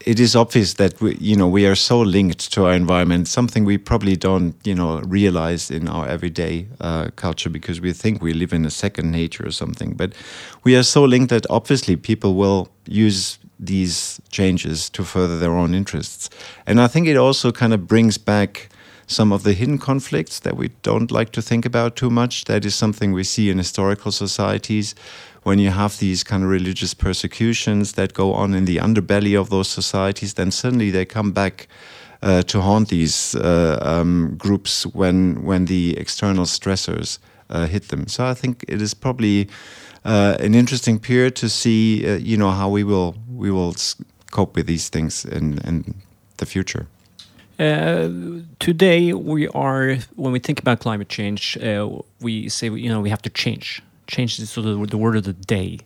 it 0.07 0.19
is 0.19 0.35
obvious 0.35 0.75
that 0.75 1.01
we, 1.01 1.17
you 1.17 1.37
know 1.37 1.47
we 1.49 1.67
are 1.67 1.75
so 1.75 2.01
linked 2.01 2.51
to 2.53 2.65
our 2.65 2.73
environment. 2.73 3.29
Something 3.29 3.67
we 3.67 3.79
probably 3.79 4.17
don't 4.17 4.55
you 4.65 4.75
know 4.75 5.01
realize 5.01 5.71
in 5.71 5.87
our 5.87 6.09
everyday 6.09 6.67
uh, 6.81 7.11
culture 7.17 7.51
because 7.51 7.79
we 7.81 7.93
think 7.93 8.23
we 8.23 8.33
live 8.33 8.55
in 8.55 8.65
a 8.65 8.71
second 8.71 9.11
nature 9.11 9.47
or 9.47 9.53
something. 9.53 9.93
But 9.97 10.15
we 10.65 10.77
are 10.77 10.83
so 10.83 11.05
linked 11.05 11.29
that 11.29 11.47
obviously 11.51 11.97
people 11.97 12.35
will 12.35 12.69
use 12.87 13.39
these 13.67 14.21
changes 14.31 14.91
to 14.91 15.05
further 15.05 15.39
their 15.39 15.53
own 15.53 15.75
interests. 15.75 16.29
And 16.67 16.81
I 16.81 16.89
think 16.89 17.07
it 17.07 17.17
also 17.17 17.53
kind 17.53 17.73
of 17.73 17.87
brings 17.87 18.19
back 18.19 18.69
some 19.07 19.33
of 19.33 19.43
the 19.43 19.53
hidden 19.53 19.79
conflicts 19.79 20.41
that 20.41 20.57
we 20.57 20.71
don't 20.83 21.11
like 21.11 21.31
to 21.33 21.43
think 21.43 21.67
about 21.67 21.97
too 21.97 22.11
much. 22.11 22.45
That 22.45 22.65
is 22.65 22.75
something 22.75 23.13
we 23.13 23.25
see 23.25 23.51
in 23.51 23.59
historical 23.59 24.13
societies 24.13 24.95
when 25.43 25.59
you 25.59 25.71
have 25.71 25.99
these 25.99 26.23
kind 26.23 26.45
of 26.45 26.51
religious 26.51 26.95
persecutions 26.95 27.93
that 27.93 28.15
go 28.15 28.33
on 28.33 28.55
in 28.55 28.65
the 28.65 28.77
underbelly 28.77 29.39
of 29.39 29.51
those 29.51 29.69
societies, 29.69 30.35
then 30.35 30.51
suddenly 30.51 30.91
they 30.91 31.05
come 31.05 31.33
back. 31.33 31.69
Uh, 32.25 32.41
to 32.41 32.61
haunt 32.61 32.89
these 32.89 33.35
uh, 33.35 33.77
um, 33.83 34.37
groups 34.39 34.87
when 34.95 35.43
when 35.43 35.65
the 35.65 35.99
external 35.99 36.45
stressors 36.45 37.19
uh, 37.51 37.67
hit 37.67 37.89
them. 37.89 38.07
So 38.07 38.25
I 38.25 38.35
think 38.35 38.65
it 38.69 38.81
is 38.81 38.95
probably 38.95 39.49
uh, 40.05 40.37
an 40.41 40.55
interesting 40.55 40.99
period 40.99 41.37
to 41.37 41.49
see, 41.49 42.07
uh, 42.07 42.17
you 42.17 42.37
know, 42.37 42.51
how 42.51 42.69
we 42.69 42.85
will 42.85 43.15
we 43.43 43.51
will 43.51 43.75
cope 44.31 44.57
with 44.57 44.67
these 44.67 44.89
things 44.89 45.25
in 45.25 45.59
in 45.69 45.95
the 46.37 46.47
future. 46.47 46.87
Uh, 47.59 48.09
today, 48.59 49.13
we 49.13 49.49
are 49.49 49.97
when 50.17 50.33
we 50.33 50.39
think 50.39 50.61
about 50.61 50.81
climate 50.81 51.09
change, 51.09 51.57
uh, 51.59 51.89
we 52.21 52.49
say 52.49 52.67
you 52.71 52.89
know 52.89 53.01
we 53.03 53.11
have 53.11 53.23
to 53.23 53.31
change. 53.31 53.83
Change 54.07 54.39
is 54.39 54.51
sort 54.51 54.67
of 54.67 54.91
the 54.91 54.99
word 54.99 55.17
of 55.17 55.25
the 55.25 55.33
day, 55.33 55.79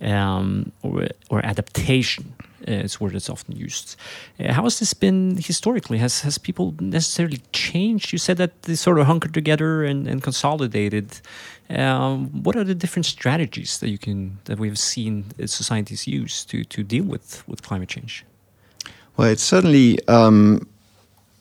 um, 0.00 0.72
or, 0.82 1.08
or 1.30 1.44
adaptation. 1.44 2.34
Uh, 2.68 2.84
it's 2.84 3.00
word 3.00 3.12
that's 3.12 3.30
often 3.30 3.56
used. 3.56 3.96
Uh, 4.38 4.52
how 4.52 4.62
has 4.62 4.78
this 4.78 4.94
been 4.94 5.36
historically? 5.36 5.98
Has 5.98 6.20
has 6.22 6.38
people 6.38 6.74
necessarily 6.80 7.40
changed? 7.52 8.12
You 8.12 8.18
said 8.18 8.36
that 8.36 8.62
they 8.62 8.74
sort 8.74 8.98
of 8.98 9.06
hunkered 9.06 9.34
together 9.34 9.84
and, 9.84 10.08
and 10.08 10.22
consolidated. 10.22 11.20
Um, 11.70 12.42
what 12.42 12.56
are 12.56 12.64
the 12.64 12.74
different 12.74 13.06
strategies 13.06 13.78
that 13.78 13.88
you 13.88 13.98
can 13.98 14.38
that 14.44 14.58
we've 14.58 14.78
seen 14.78 15.24
societies 15.46 16.06
use 16.06 16.44
to 16.46 16.64
to 16.64 16.82
deal 16.82 17.04
with 17.04 17.46
with 17.48 17.62
climate 17.62 17.88
change? 17.88 18.24
Well, 19.16 19.28
it's 19.28 19.42
certainly 19.42 19.98
um, 20.08 20.66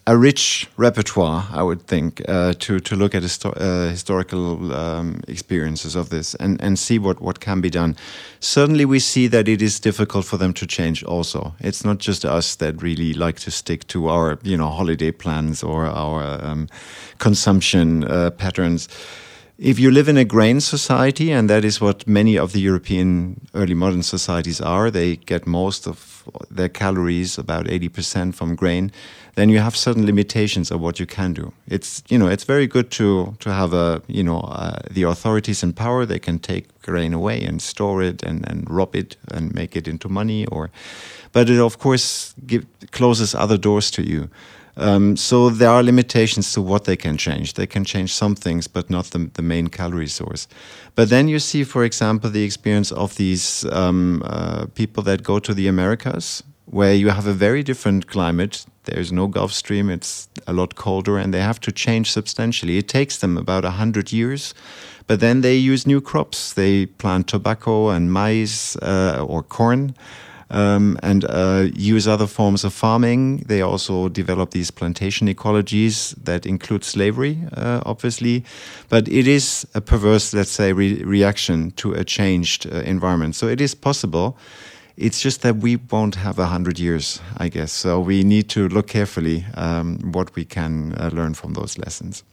a 0.07 0.17
rich 0.17 0.67
repertoire, 0.77 1.47
I 1.51 1.61
would 1.61 1.81
think, 1.87 2.21
uh, 2.27 2.53
to 2.59 2.79
to 2.79 2.95
look 2.95 3.15
at 3.15 3.23
histo 3.23 3.51
uh, 3.55 3.89
historical 3.89 4.73
um, 4.73 5.21
experiences 5.27 5.95
of 5.95 6.09
this 6.09 6.35
and 6.35 6.61
and 6.61 6.79
see 6.79 6.99
what 6.99 7.21
what 7.21 7.39
can 7.39 7.61
be 7.61 7.69
done. 7.69 7.95
Certainly, 8.39 8.85
we 8.85 8.99
see 8.99 9.27
that 9.27 9.47
it 9.47 9.61
is 9.61 9.79
difficult 9.79 10.25
for 10.25 10.37
them 10.37 10.53
to 10.53 10.65
change. 10.65 11.03
Also, 11.03 11.53
it's 11.59 11.85
not 11.85 11.99
just 11.99 12.25
us 12.25 12.55
that 12.55 12.81
really 12.81 13.13
like 13.13 13.39
to 13.41 13.51
stick 13.51 13.85
to 13.87 14.09
our 14.09 14.39
you 14.43 14.57
know 14.57 14.69
holiday 14.69 15.11
plans 15.11 15.63
or 15.63 15.85
our 15.85 16.43
um, 16.43 16.67
consumption 17.17 18.03
uh, 18.03 18.31
patterns. 18.31 18.87
If 19.63 19.77
you 19.77 19.91
live 19.91 20.09
in 20.09 20.17
a 20.17 20.25
grain 20.25 20.59
society, 20.59 21.31
and 21.31 21.47
that 21.47 21.63
is 21.63 21.79
what 21.79 22.07
many 22.07 22.35
of 22.35 22.51
the 22.51 22.59
European 22.59 23.41
early 23.53 23.75
modern 23.75 24.01
societies 24.01 24.59
are, 24.59 24.89
they 24.89 25.17
get 25.17 25.45
most 25.45 25.85
of 25.85 26.23
their 26.49 26.67
calories, 26.67 27.37
about 27.37 27.67
80% 27.67 28.33
from 28.33 28.55
grain, 28.55 28.91
then 29.35 29.49
you 29.49 29.59
have 29.59 29.75
certain 29.75 30.03
limitations 30.03 30.71
of 30.71 30.81
what 30.81 30.99
you 30.99 31.05
can 31.05 31.33
do. 31.33 31.53
It's, 31.67 32.01
you 32.09 32.17
know, 32.17 32.25
it's 32.25 32.43
very 32.43 32.65
good 32.65 32.89
to, 32.93 33.37
to 33.39 33.53
have 33.53 33.71
a, 33.71 34.01
you 34.07 34.23
know, 34.23 34.39
uh, 34.39 34.79
the 34.89 35.03
authorities 35.03 35.61
in 35.61 35.73
power, 35.73 36.07
they 36.07 36.17
can 36.17 36.39
take 36.39 36.65
grain 36.81 37.13
away 37.13 37.43
and 37.43 37.61
store 37.61 38.01
it 38.01 38.23
and, 38.23 38.49
and 38.49 38.67
rob 38.67 38.95
it 38.95 39.15
and 39.27 39.53
make 39.53 39.75
it 39.75 39.87
into 39.87 40.09
money 40.09 40.47
or, 40.47 40.71
but 41.33 41.51
it 41.51 41.59
of 41.59 41.77
course 41.77 42.33
give, 42.47 42.65
closes 42.89 43.35
other 43.35 43.59
doors 43.59 43.91
to 43.91 44.01
you. 44.01 44.27
Um, 44.77 45.17
so 45.17 45.49
there 45.49 45.69
are 45.69 45.83
limitations 45.83 46.53
to 46.53 46.61
what 46.61 46.85
they 46.85 46.95
can 46.95 47.17
change. 47.17 47.53
They 47.53 47.67
can 47.67 47.83
change 47.83 48.13
some 48.13 48.35
things, 48.35 48.67
but 48.67 48.89
not 48.89 49.05
the, 49.05 49.29
the 49.33 49.41
main 49.41 49.67
calorie 49.67 50.07
source. 50.07 50.47
But 50.95 51.09
then 51.09 51.27
you 51.27 51.39
see, 51.39 51.63
for 51.63 51.83
example, 51.83 52.29
the 52.29 52.43
experience 52.43 52.91
of 52.91 53.15
these 53.15 53.65
um, 53.65 54.23
uh, 54.25 54.67
people 54.73 55.03
that 55.03 55.23
go 55.23 55.39
to 55.39 55.53
the 55.53 55.67
Americas, 55.67 56.43
where 56.65 56.93
you 56.93 57.09
have 57.09 57.27
a 57.27 57.33
very 57.33 57.63
different 57.63 58.07
climate. 58.07 58.65
There's 58.85 59.11
no 59.11 59.27
Gulf 59.27 59.51
Stream, 59.51 59.89
it's 59.89 60.29
a 60.47 60.53
lot 60.53 60.75
colder, 60.75 61.17
and 61.17 61.33
they 61.33 61.41
have 61.41 61.59
to 61.61 61.71
change 61.71 62.11
substantially. 62.11 62.77
It 62.77 62.87
takes 62.87 63.17
them 63.17 63.37
about 63.37 63.63
100 63.63 64.11
years, 64.11 64.53
but 65.05 65.19
then 65.19 65.41
they 65.41 65.55
use 65.55 65.85
new 65.85 66.01
crops. 66.01 66.53
They 66.53 66.85
plant 66.85 67.27
tobacco 67.27 67.89
and 67.89 68.11
maize 68.11 68.77
uh, 68.77 69.23
or 69.27 69.43
corn 69.43 69.95
um, 70.51 70.97
and 71.01 71.25
uh, 71.25 71.67
use 71.73 72.07
other 72.07 72.27
forms 72.27 72.63
of 72.63 72.73
farming. 72.73 73.37
They 73.47 73.61
also 73.61 74.09
develop 74.09 74.51
these 74.51 74.69
plantation 74.69 75.27
ecologies 75.27 76.13
that 76.23 76.45
include 76.45 76.83
slavery, 76.83 77.39
uh, 77.53 77.81
obviously. 77.85 78.43
But 78.89 79.07
it 79.07 79.27
is 79.27 79.65
a 79.73 79.81
perverse, 79.81 80.33
let's 80.33 80.51
say, 80.51 80.73
re 80.73 81.03
reaction 81.03 81.71
to 81.71 81.93
a 81.93 82.03
changed 82.03 82.67
uh, 82.67 82.81
environment. 82.81 83.35
So 83.35 83.47
it 83.47 83.61
is 83.61 83.73
possible. 83.73 84.37
It's 84.97 85.21
just 85.21 85.41
that 85.41 85.55
we 85.55 85.77
won't 85.77 86.15
have 86.15 86.37
a 86.37 86.47
hundred 86.47 86.77
years, 86.77 87.21
I 87.37 87.49
guess. 87.49 87.71
So 87.71 87.99
we 87.99 88.23
need 88.23 88.49
to 88.49 88.67
look 88.67 88.87
carefully 88.87 89.45
um, 89.55 90.11
what 90.11 90.35
we 90.35 90.45
can 90.45 90.93
uh, 90.95 91.09
learn 91.13 91.33
from 91.33 91.53
those 91.53 91.77
lessons. 91.77 92.23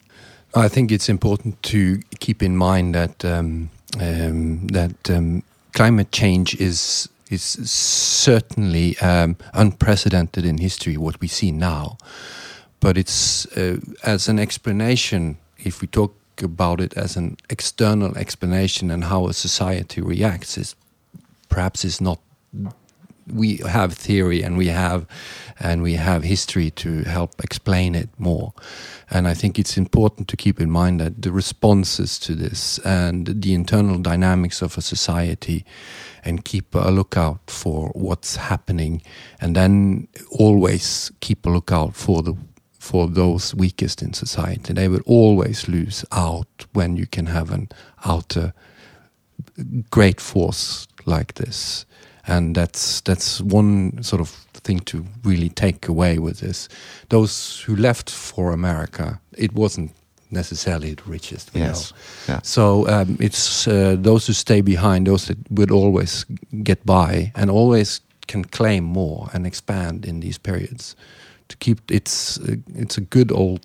I 0.54 0.68
think 0.68 0.90
it's 0.90 1.08
important 1.08 1.62
to 1.64 2.00
keep 2.18 2.42
in 2.42 2.56
mind 2.56 2.94
that 2.94 3.24
um, 3.24 3.70
um 4.00 4.66
that 4.68 5.10
um, 5.10 5.42
climate 5.72 6.10
change 6.10 6.60
is 6.60 7.08
is 7.30 7.42
certainly 7.42 8.98
um, 8.98 9.36
unprecedented 9.52 10.44
in 10.44 10.58
history. 10.58 10.96
What 10.96 11.20
we 11.20 11.28
see 11.28 11.52
now, 11.52 11.98
but 12.80 12.96
it's 12.96 13.46
uh, 13.56 13.78
as 14.02 14.28
an 14.28 14.38
explanation. 14.38 15.38
If 15.58 15.80
we 15.80 15.88
talk 15.88 16.14
about 16.42 16.80
it 16.80 16.96
as 16.96 17.16
an 17.16 17.36
external 17.50 18.16
explanation 18.16 18.90
and 18.90 19.04
how 19.04 19.26
a 19.26 19.32
society 19.32 20.00
reacts, 20.00 20.56
is 20.56 20.76
perhaps 21.48 21.84
is 21.84 22.00
not 22.00 22.20
we 23.32 23.58
have 23.58 23.92
theory 23.94 24.42
and 24.42 24.56
we 24.56 24.68
have 24.68 25.06
and 25.60 25.82
we 25.82 25.94
have 25.94 26.22
history 26.22 26.70
to 26.70 27.02
help 27.02 27.32
explain 27.42 27.94
it 27.94 28.08
more. 28.18 28.52
And 29.10 29.26
i 29.26 29.34
think 29.34 29.58
it's 29.58 29.76
important 29.76 30.28
to 30.28 30.36
keep 30.36 30.60
in 30.60 30.70
mind 30.70 31.00
that 31.00 31.22
the 31.22 31.32
responses 31.32 32.18
to 32.20 32.34
this 32.34 32.78
and 32.84 33.42
the 33.42 33.54
internal 33.54 33.98
dynamics 33.98 34.62
of 34.62 34.76
a 34.78 34.82
society 34.82 35.64
and 36.24 36.44
keep 36.44 36.74
a 36.74 36.90
lookout 36.90 37.50
for 37.50 37.88
what's 37.94 38.36
happening 38.36 39.02
and 39.40 39.56
then 39.56 40.08
always 40.30 41.10
keep 41.20 41.46
a 41.46 41.50
lookout 41.50 41.94
for 41.94 42.22
the 42.22 42.34
for 42.78 43.08
those 43.08 43.54
weakest 43.54 44.02
in 44.02 44.12
society. 44.14 44.72
They 44.72 44.88
will 44.88 45.02
always 45.04 45.68
lose 45.68 46.04
out 46.12 46.66
when 46.72 46.96
you 46.96 47.06
can 47.06 47.26
have 47.26 47.50
an 47.50 47.68
outer 48.04 48.54
great 49.90 50.20
force 50.20 50.86
like 51.04 51.34
this 51.34 51.84
and 52.28 52.54
that's 52.54 53.00
that's 53.00 53.40
one 53.40 54.02
sort 54.02 54.20
of 54.20 54.28
thing 54.64 54.80
to 54.80 55.04
really 55.24 55.48
take 55.48 55.88
away 55.88 56.18
with 56.18 56.40
this. 56.40 56.68
Those 57.08 57.60
who 57.66 57.74
left 57.74 58.10
for 58.10 58.52
America, 58.52 59.20
it 59.36 59.52
wasn't 59.54 59.92
necessarily 60.30 60.94
the 60.94 61.02
richest. 61.06 61.50
yes. 61.54 61.92
Yeah. 62.28 62.40
So 62.42 62.86
um, 62.88 63.16
it's 63.20 63.66
uh, 63.66 63.96
those 63.98 64.26
who 64.26 64.34
stay 64.34 64.60
behind, 64.60 65.06
those 65.06 65.26
that 65.26 65.38
would 65.50 65.70
always 65.70 66.26
get 66.62 66.84
by 66.84 67.32
and 67.34 67.50
always 67.50 68.00
can 68.26 68.44
claim 68.44 68.84
more 68.84 69.30
and 69.32 69.46
expand 69.46 70.04
in 70.04 70.20
these 70.20 70.38
periods. 70.38 70.96
To 71.48 71.56
keep 71.56 71.90
it's 71.90 72.38
uh, 72.40 72.56
it's 72.74 72.98
a 72.98 73.00
good 73.00 73.32
old 73.32 73.60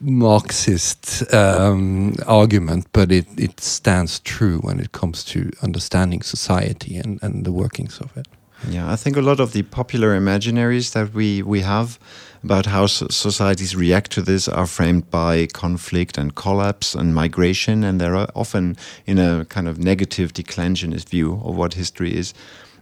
Marxist 0.00 1.34
um, 1.34 2.14
argument, 2.26 2.86
but 2.92 3.10
it, 3.10 3.26
it 3.36 3.60
stands 3.60 4.20
true 4.20 4.58
when 4.58 4.80
it 4.80 4.92
comes 4.92 5.24
to 5.24 5.50
understanding 5.62 6.22
society 6.22 6.96
and, 6.96 7.22
and 7.22 7.44
the 7.44 7.52
workings 7.52 7.98
of 8.00 8.16
it. 8.16 8.26
Yeah, 8.68 8.90
I 8.90 8.96
think 8.96 9.16
a 9.16 9.20
lot 9.20 9.40
of 9.40 9.52
the 9.52 9.62
popular 9.62 10.18
imaginaries 10.18 10.92
that 10.92 11.12
we, 11.12 11.42
we 11.42 11.60
have 11.60 11.98
about 12.42 12.66
how 12.66 12.86
so 12.86 13.08
societies 13.08 13.74
react 13.74 14.10
to 14.12 14.22
this 14.22 14.48
are 14.48 14.66
framed 14.66 15.10
by 15.10 15.46
conflict 15.46 16.18
and 16.18 16.34
collapse 16.34 16.94
and 16.94 17.14
migration, 17.14 17.84
and 17.84 18.00
they're 18.00 18.26
often 18.36 18.76
in 19.06 19.18
a 19.18 19.44
kind 19.46 19.68
of 19.68 19.78
negative 19.78 20.32
declensionist 20.32 21.08
view 21.08 21.40
of 21.44 21.56
what 21.56 21.74
history 21.74 22.14
is. 22.14 22.34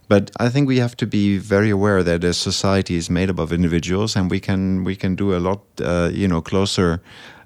But 0.07 0.31
I 0.39 0.49
think 0.49 0.67
we 0.67 0.77
have 0.79 0.95
to 0.97 1.07
be 1.07 1.37
very 1.37 1.69
aware 1.69 2.03
that 2.03 2.23
a 2.23 2.33
society 2.33 2.95
is 2.95 3.09
made 3.09 3.29
up 3.29 3.39
of 3.39 3.51
individuals, 3.51 4.15
and 4.15 4.29
we 4.29 4.39
can 4.39 4.83
we 4.83 4.95
can 4.95 5.15
do 5.15 5.35
a 5.35 5.39
lot, 5.39 5.61
uh, 5.81 6.09
you 6.13 6.27
know, 6.27 6.41
closer 6.41 7.01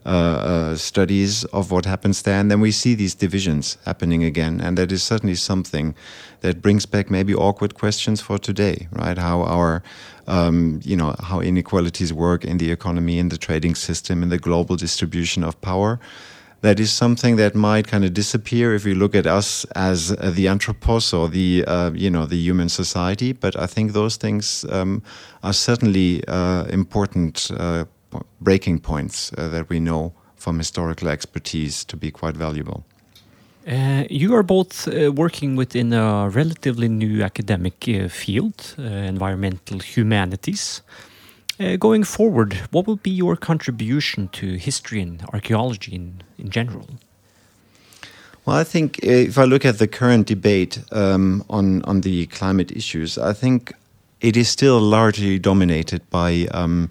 uh, 0.05 0.09
uh, 0.09 0.75
studies 0.75 1.43
of 1.45 1.69
what 1.69 1.85
happens 1.85 2.21
there, 2.21 2.39
and 2.39 2.49
then 2.49 2.61
we 2.61 2.71
see 2.71 2.95
these 2.95 3.13
divisions 3.13 3.77
happening 3.85 4.23
again, 4.23 4.61
and 4.61 4.77
that 4.77 4.91
is 4.91 5.03
certainly 5.03 5.35
something 5.35 5.93
that 6.41 6.61
brings 6.61 6.85
back 6.85 7.11
maybe 7.11 7.35
awkward 7.35 7.73
questions 7.73 8.21
for 8.21 8.37
today, 8.37 8.87
right? 8.91 9.17
How 9.17 9.43
our 9.43 9.83
um, 10.25 10.79
you 10.83 10.95
know 10.95 11.13
how 11.19 11.41
inequalities 11.41 12.13
work 12.13 12.45
in 12.45 12.57
the 12.57 12.71
economy, 12.71 13.19
in 13.19 13.29
the 13.29 13.37
trading 13.37 13.75
system, 13.75 14.23
in 14.23 14.29
the 14.29 14.39
global 14.39 14.77
distribution 14.77 15.43
of 15.43 15.59
power 15.61 15.99
that 16.61 16.79
is 16.79 16.91
something 16.91 17.35
that 17.37 17.55
might 17.55 17.87
kind 17.87 18.03
of 18.03 18.13
disappear 18.13 18.73
if 18.73 18.83
we 18.85 18.93
look 18.93 19.15
at 19.15 19.27
us 19.27 19.65
as 19.75 20.11
uh, 20.11 20.31
the 20.33 20.47
anthropos 20.47 21.13
or 21.13 21.29
the 21.29 21.63
uh, 21.67 21.91
you 21.93 22.09
know 22.09 22.25
the 22.25 22.37
human 22.37 22.69
society. 22.69 23.33
But 23.33 23.55
I 23.55 23.67
think 23.67 23.93
those 23.93 24.17
things 24.17 24.65
um, 24.69 25.01
are 25.43 25.53
certainly 25.53 26.23
uh, 26.27 26.65
important 26.65 27.51
uh, 27.57 27.85
breaking 28.41 28.79
points 28.79 29.31
uh, 29.37 29.49
that 29.49 29.69
we 29.69 29.79
know 29.79 30.13
from 30.35 30.57
historical 30.57 31.07
expertise 31.09 31.83
to 31.85 31.97
be 31.97 32.11
quite 32.11 32.35
valuable. 32.35 32.83
Uh, 33.67 34.05
you 34.09 34.33
are 34.33 34.43
both 34.43 34.87
working 35.13 35.57
within 35.57 35.91
a 35.91 36.29
relatively 36.29 36.87
new 36.87 37.21
academic 37.21 37.83
field, 38.09 38.75
environmental 38.77 39.79
humanities. 39.79 40.81
Uh, 41.59 41.75
going 41.75 42.03
forward, 42.03 42.53
what 42.71 42.85
will 42.85 42.97
be 42.97 43.09
your 43.09 43.35
contribution 43.35 44.27
to 44.27 44.57
history 44.57 45.01
and 45.01 45.23
archaeology 45.33 45.95
in, 45.95 46.21
in 46.37 46.49
general? 46.49 46.87
Well, 48.45 48.55
I 48.55 48.63
think 48.63 48.99
uh, 49.03 49.09
if 49.09 49.37
I 49.37 49.45
look 49.45 49.65
at 49.65 49.79
the 49.79 49.87
current 49.87 50.27
debate 50.27 50.79
um, 50.91 51.43
on 51.49 51.81
on 51.83 52.01
the 52.01 52.27
climate 52.27 52.71
issues, 52.71 53.17
I 53.17 53.33
think 53.33 53.73
it 54.21 54.37
is 54.37 54.49
still 54.49 54.79
largely 54.79 55.39
dominated 55.39 56.01
by 56.09 56.47
um, 56.53 56.89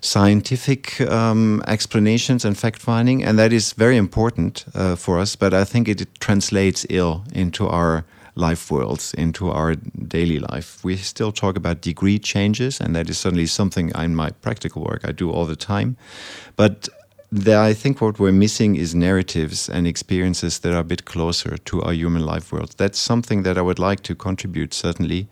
scientific 0.00 1.00
um, 1.02 1.62
explanations 1.66 2.44
and 2.44 2.56
fact 2.56 2.82
finding, 2.82 3.24
and 3.24 3.38
that 3.38 3.52
is 3.52 3.74
very 3.74 3.96
important 3.96 4.64
uh, 4.74 4.96
for 4.96 5.20
us. 5.20 5.36
But 5.36 5.52
I 5.52 5.64
think 5.64 5.88
it 5.88 6.08
translates 6.18 6.86
ill 6.88 7.24
into 7.32 7.68
our 7.68 8.04
life 8.38 8.70
worlds 8.70 9.14
into 9.14 9.50
our 9.50 9.74
daily 9.74 10.38
life. 10.38 10.82
We 10.84 10.96
still 10.96 11.32
talk 11.32 11.56
about 11.56 11.80
degree 11.80 12.18
changes, 12.18 12.80
and 12.80 12.94
that 12.94 13.10
is 13.10 13.18
certainly 13.18 13.46
something 13.46 13.90
in 13.94 14.14
my 14.14 14.30
practical 14.30 14.82
work 14.82 15.04
I 15.04 15.12
do 15.12 15.30
all 15.30 15.44
the 15.44 15.56
time. 15.56 15.96
But 16.56 16.88
I 17.46 17.74
think 17.74 18.00
what 18.00 18.18
we're 18.18 18.32
missing 18.32 18.76
is 18.76 18.94
narratives 18.94 19.68
and 19.68 19.86
experiences 19.86 20.60
that 20.60 20.72
are 20.72 20.80
a 20.80 20.84
bit 20.84 21.04
closer 21.04 21.58
to 21.58 21.82
our 21.82 21.92
human 21.92 22.24
life 22.24 22.52
world. 22.52 22.74
That's 22.78 22.98
something 22.98 23.42
that 23.42 23.58
I 23.58 23.62
would 23.62 23.78
like 23.78 24.02
to 24.04 24.14
contribute, 24.14 24.72
certainly, 24.72 25.28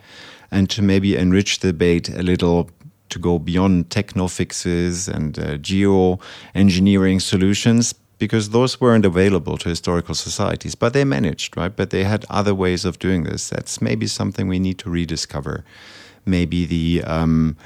and 0.51 0.69
to 0.71 0.83
maybe 0.83 1.17
enrich 1.17 1.61
the 1.61 1.69
debate 1.69 2.09
a 2.11 2.23
little 2.23 2.71
to 3.09 3.19
go 3.19 3.39
beyond 3.39 3.89
techno 3.91 4.27
fixes 4.27 5.09
and 5.09 5.39
uh, 5.39 5.57
geo 5.59 6.19
engineering 6.55 7.21
solutions 7.21 7.95
because 8.19 8.51
those 8.51 8.81
weren't 8.81 9.05
available 9.05 9.59
to 9.59 9.69
historical 9.69 10.15
societies, 10.15 10.75
but 10.75 10.93
they 10.93 11.05
managed, 11.05 11.57
right? 11.57 11.75
But 11.75 11.91
they 11.91 12.05
had 12.05 12.25
other 12.31 12.55
ways 12.55 12.85
of 12.85 12.99
doing 12.99 13.25
this. 13.25 13.51
That's 13.51 13.81
maybe 13.81 14.07
something 14.07 14.49
we 14.49 14.59
need 14.59 14.79
to 14.79 14.91
rediscover. 14.91 15.65
Maybe 16.25 16.65
the 16.65 17.03
um, 17.05 17.57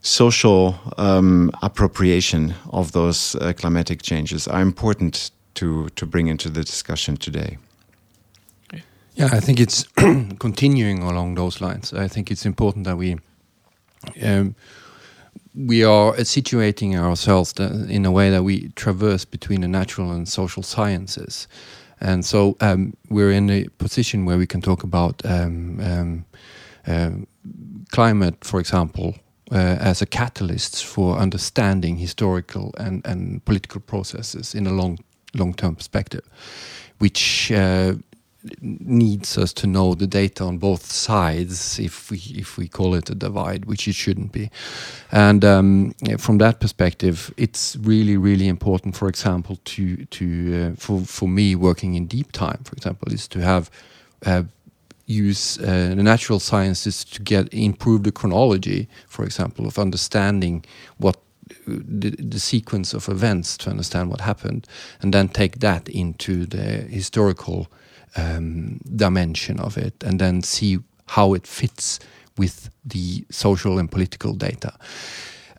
social 0.00 0.74
um, 0.96 1.50
appropriation 1.62 2.54
of 2.70 2.92
those 2.92 3.36
uh, 3.36 3.52
climatic 3.52 4.02
changes 4.02 4.48
are 4.48 4.60
important 4.60 5.30
to, 5.54 5.88
to 5.90 6.06
bring 6.06 6.26
into 6.26 6.48
the 6.50 6.64
discussion 6.64 7.16
today. 7.16 7.58
Yeah, 9.14 9.30
I 9.32 9.40
think 9.40 9.58
it's 9.58 9.82
continuing 10.38 11.02
along 11.02 11.34
those 11.34 11.60
lines. 11.60 11.92
I 11.92 12.06
think 12.06 12.30
it's 12.30 12.46
important 12.46 12.84
that 12.84 12.96
we 12.96 13.18
um, 14.22 14.54
we 15.66 15.82
are 15.82 16.12
situating 16.18 16.96
ourselves 16.96 17.52
in 17.58 18.06
a 18.06 18.12
way 18.12 18.30
that 18.30 18.44
we 18.44 18.68
traverse 18.76 19.24
between 19.24 19.62
the 19.62 19.68
natural 19.68 20.12
and 20.12 20.28
social 20.28 20.62
sciences. 20.62 21.48
And 22.00 22.24
so 22.24 22.56
um, 22.60 22.94
we're 23.08 23.32
in 23.32 23.50
a 23.50 23.64
position 23.78 24.24
where 24.24 24.38
we 24.38 24.46
can 24.46 24.60
talk 24.60 24.84
about 24.84 25.20
um, 25.24 25.80
um, 25.80 26.24
uh, 26.86 27.10
climate, 27.90 28.44
for 28.44 28.60
example, 28.60 29.16
uh, 29.50 29.76
as 29.80 30.00
a 30.00 30.06
catalyst 30.06 30.84
for 30.84 31.18
understanding 31.18 31.96
historical 31.96 32.72
and, 32.78 33.04
and 33.04 33.44
political 33.44 33.80
processes 33.80 34.54
in 34.54 34.66
a 34.66 34.72
long 34.72 34.98
long 35.34 35.52
term 35.54 35.74
perspective, 35.74 36.22
which 36.98 37.52
uh, 37.52 37.94
needs 38.60 39.36
us 39.36 39.52
to 39.52 39.66
know 39.66 39.94
the 39.94 40.06
data 40.06 40.44
on 40.44 40.58
both 40.58 40.90
sides 40.92 41.78
if 41.78 42.10
we 42.10 42.18
if 42.36 42.56
we 42.56 42.68
call 42.68 42.94
it 42.94 43.10
a 43.10 43.14
divide 43.14 43.64
which 43.64 43.88
it 43.88 43.94
shouldn't 43.94 44.32
be. 44.32 44.50
And 45.10 45.44
um, 45.44 45.94
from 46.18 46.38
that 46.38 46.60
perspective 46.60 47.32
it's 47.36 47.76
really 47.80 48.16
really 48.16 48.46
important 48.46 48.96
for 48.96 49.08
example 49.08 49.58
to 49.64 50.04
to 50.04 50.72
uh, 50.72 50.76
for 50.76 51.00
for 51.00 51.28
me 51.28 51.56
working 51.56 51.94
in 51.94 52.06
deep 52.06 52.32
time 52.32 52.60
for 52.64 52.74
example 52.74 53.12
is 53.12 53.26
to 53.28 53.40
have 53.40 53.70
uh, 54.24 54.44
use 55.06 55.58
uh, 55.58 55.94
the 55.96 56.02
natural 56.02 56.38
sciences 56.38 57.04
to 57.04 57.22
get 57.22 57.52
improve 57.52 58.04
the 58.04 58.12
chronology 58.12 58.88
for 59.08 59.24
example 59.24 59.66
of 59.66 59.78
understanding 59.78 60.64
what 60.98 61.16
the, 61.66 62.10
the, 62.10 62.38
sequence 62.38 62.94
of 62.94 63.08
events 63.08 63.56
to 63.58 63.70
understand 63.70 64.10
what 64.10 64.20
happened, 64.20 64.66
and 65.00 65.12
then 65.14 65.28
take 65.28 65.60
that 65.60 65.88
into 65.88 66.46
the 66.46 66.58
historical 66.58 67.68
um, 68.16 68.80
dimension 68.96 69.60
of 69.60 69.76
it 69.76 69.94
and 70.04 70.20
then 70.20 70.42
see 70.42 70.78
how 71.06 71.34
it 71.34 71.46
fits 71.46 71.98
with 72.36 72.70
the 72.84 73.24
social 73.30 73.78
and 73.78 73.90
political 73.90 74.32
data. 74.32 74.72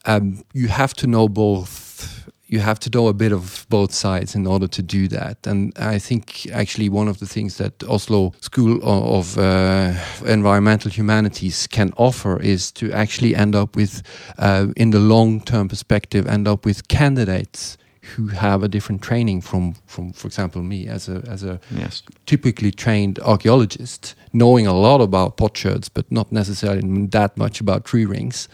Um, 0.05 0.43
you 0.53 0.69
have 0.69 0.93
to 0.95 1.07
know 1.07 1.27
both. 1.27 2.29
You 2.47 2.61
have 2.61 2.79
to 2.79 2.89
know 2.89 3.07
a 3.09 3.13
bit 3.13 3.31
of 3.31 3.67
both 3.69 3.93
sides 3.93 4.33
in 4.33 4.47
order 4.47 4.67
to 4.67 4.81
do 4.81 5.07
that. 5.09 5.45
And 5.45 5.71
I 5.77 5.99
think 5.99 6.47
actually 6.51 6.89
one 6.89 7.07
of 7.07 7.19
the 7.19 7.27
things 7.27 7.57
that 7.57 7.83
Oslo 7.83 8.33
School 8.41 8.79
of 8.83 9.37
uh, 9.37 9.93
Environmental 10.25 10.89
Humanities 10.89 11.67
can 11.67 11.93
offer 11.95 12.41
is 12.41 12.71
to 12.71 12.91
actually 12.91 13.35
end 13.35 13.55
up 13.55 13.75
with, 13.75 14.01
uh, 14.39 14.67
in 14.75 14.89
the 14.89 14.99
long 14.99 15.41
term 15.41 15.67
perspective, 15.67 16.25
end 16.25 16.47
up 16.47 16.65
with 16.65 16.87
candidates 16.87 17.77
who 18.17 18.27
have 18.27 18.63
a 18.63 18.67
different 18.67 19.01
training 19.01 19.41
from, 19.41 19.75
from 19.85 20.13
for 20.13 20.27
example, 20.27 20.61
me 20.63 20.87
as 20.87 21.09
a 21.09 21.21
as 21.27 21.43
a 21.43 21.59
Yes. 21.77 22.03
typically 22.25 22.71
trained 22.71 23.19
archaeologist, 23.19 24.15
knowing 24.31 24.67
a 24.67 24.73
lot 24.73 25.01
about 25.01 25.37
potsherds, 25.37 25.89
but 25.93 26.05
not 26.11 26.31
necessarily 26.31 27.07
that 27.11 27.37
much 27.37 27.61
about 27.61 27.83
tree 27.85 28.05
rings 28.05 28.47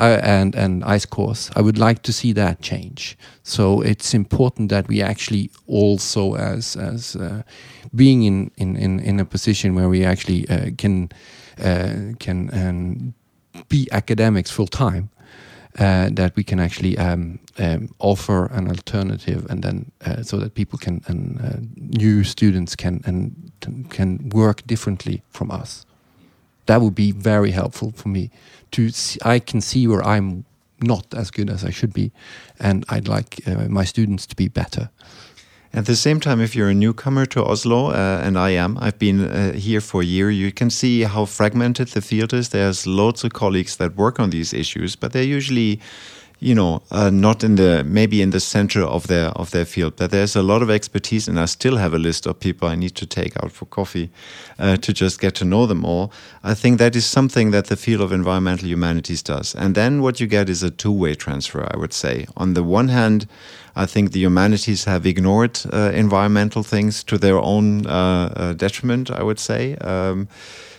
uh, 0.00 0.18
and 0.22 0.54
and 0.56 0.84
ice 0.96 1.06
cores. 1.06 1.50
I 1.56 1.60
would 1.60 1.78
like 1.78 2.00
to 2.02 2.12
see 2.12 2.32
that 2.34 2.60
change. 2.62 3.16
So 3.42 3.82
it's 3.82 4.14
important 4.14 4.70
that 4.70 4.88
we 4.88 5.02
actually 5.02 5.50
also, 5.66 6.34
as 6.34 6.76
as 6.76 7.16
uh, 7.16 7.42
being 7.94 8.22
in, 8.24 8.50
in, 8.56 8.76
in, 8.76 9.00
in 9.00 9.20
a 9.20 9.24
position 9.24 9.74
where 9.74 9.88
we 9.88 10.04
actually 10.04 10.48
uh, 10.48 10.70
can 10.78 11.08
uh, 11.58 12.14
can 12.18 12.50
um, 12.52 13.14
be 13.68 13.86
academics 13.92 14.50
full 14.50 14.66
time. 14.66 15.08
Uh, 15.76 16.08
that 16.12 16.36
we 16.36 16.44
can 16.44 16.60
actually 16.60 16.96
um, 16.98 17.40
um, 17.58 17.88
offer 17.98 18.46
an 18.52 18.68
alternative, 18.68 19.44
and 19.50 19.64
then 19.64 19.90
uh, 20.06 20.22
so 20.22 20.36
that 20.36 20.54
people 20.54 20.78
can 20.78 21.02
and 21.08 21.40
uh, 21.40 21.58
new 21.74 22.22
students 22.22 22.76
can 22.76 23.02
and 23.04 23.34
can 23.90 24.28
work 24.28 24.64
differently 24.66 25.22
from 25.30 25.50
us. 25.50 25.84
That 26.66 26.80
would 26.80 26.94
be 26.94 27.10
very 27.10 27.50
helpful 27.50 27.92
for 27.96 28.08
me. 28.08 28.30
To 28.70 28.90
see, 28.90 29.18
I 29.24 29.40
can 29.40 29.60
see 29.60 29.88
where 29.88 30.06
I'm 30.06 30.44
not 30.80 31.12
as 31.12 31.32
good 31.32 31.50
as 31.50 31.64
I 31.64 31.70
should 31.70 31.92
be, 31.92 32.12
and 32.60 32.84
I'd 32.88 33.08
like 33.08 33.40
uh, 33.44 33.68
my 33.68 33.84
students 33.84 34.26
to 34.26 34.36
be 34.36 34.46
better. 34.48 34.90
At 35.74 35.86
the 35.86 35.96
same 35.96 36.20
time, 36.20 36.40
if 36.40 36.54
you're 36.54 36.68
a 36.68 36.74
newcomer 36.74 37.26
to 37.26 37.44
Oslo, 37.44 37.90
uh, 37.90 38.20
and 38.22 38.38
I 38.38 38.50
am, 38.50 38.78
I've 38.80 38.96
been 38.96 39.20
uh, 39.24 39.54
here 39.54 39.80
for 39.80 40.02
a 40.02 40.04
year, 40.04 40.30
you 40.30 40.52
can 40.52 40.70
see 40.70 41.02
how 41.02 41.24
fragmented 41.24 41.88
the 41.88 42.00
field 42.00 42.32
is. 42.32 42.50
There's 42.50 42.86
lots 42.86 43.24
of 43.24 43.32
colleagues 43.32 43.76
that 43.78 43.96
work 43.96 44.20
on 44.20 44.30
these 44.30 44.54
issues, 44.54 44.94
but 44.94 45.12
they're 45.12 45.24
usually, 45.24 45.80
you 46.40 46.54
know, 46.54 46.82
uh, 46.90 47.10
not 47.10 47.42
in 47.42 47.54
the 47.54 47.84
maybe 47.84 48.20
in 48.20 48.30
the 48.30 48.40
center 48.40 48.82
of 48.82 49.06
their 49.06 49.28
of 49.30 49.50
their 49.50 49.64
field. 49.64 49.94
But 49.96 50.10
there's 50.10 50.36
a 50.36 50.42
lot 50.42 50.62
of 50.62 50.70
expertise, 50.70 51.28
and 51.28 51.38
I 51.38 51.46
still 51.46 51.76
have 51.76 51.94
a 51.94 51.98
list 51.98 52.26
of 52.26 52.38
people 52.38 52.68
I 52.68 52.74
need 52.74 52.94
to 52.96 53.06
take 53.06 53.42
out 53.42 53.52
for 53.52 53.66
coffee 53.66 54.10
uh, 54.58 54.76
to 54.76 54.92
just 54.92 55.20
get 55.20 55.34
to 55.36 55.44
know 55.44 55.66
them 55.66 55.84
all. 55.84 56.12
I 56.42 56.54
think 56.54 56.78
that 56.78 56.96
is 56.96 57.06
something 57.06 57.50
that 57.52 57.66
the 57.66 57.76
field 57.76 58.00
of 58.00 58.12
environmental 58.12 58.68
humanities 58.68 59.22
does, 59.22 59.54
and 59.54 59.74
then 59.74 60.02
what 60.02 60.20
you 60.20 60.26
get 60.26 60.48
is 60.48 60.62
a 60.62 60.70
two-way 60.70 61.14
transfer. 61.14 61.68
I 61.72 61.76
would 61.76 61.92
say, 61.92 62.26
on 62.36 62.54
the 62.54 62.62
one 62.62 62.88
hand. 62.88 63.26
I 63.76 63.86
think 63.86 64.12
the 64.12 64.20
humanities 64.20 64.84
have 64.84 65.04
ignored 65.04 65.58
uh, 65.72 65.90
environmental 65.92 66.62
things 66.62 67.02
to 67.04 67.18
their 67.18 67.40
own 67.40 67.86
uh, 67.86 68.32
uh, 68.36 68.52
detriment, 68.52 69.10
I 69.10 69.24
would 69.24 69.40
say. 69.40 69.74
Um, 69.78 70.28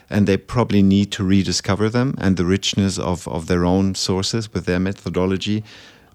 and 0.10 0.28
they 0.28 0.38
probably 0.38 0.84
need 0.84 1.12
to 1.12 1.24
rediscover 1.24 1.90
them 1.90 2.16
and 2.18 2.38
the 2.38 2.46
richness 2.46 3.00
of, 3.00 3.28
of 3.28 3.48
their 3.48 3.66
own 3.66 3.96
sources 3.96 4.54
with 4.54 4.66
their 4.66 4.80
methodology. 4.80 5.64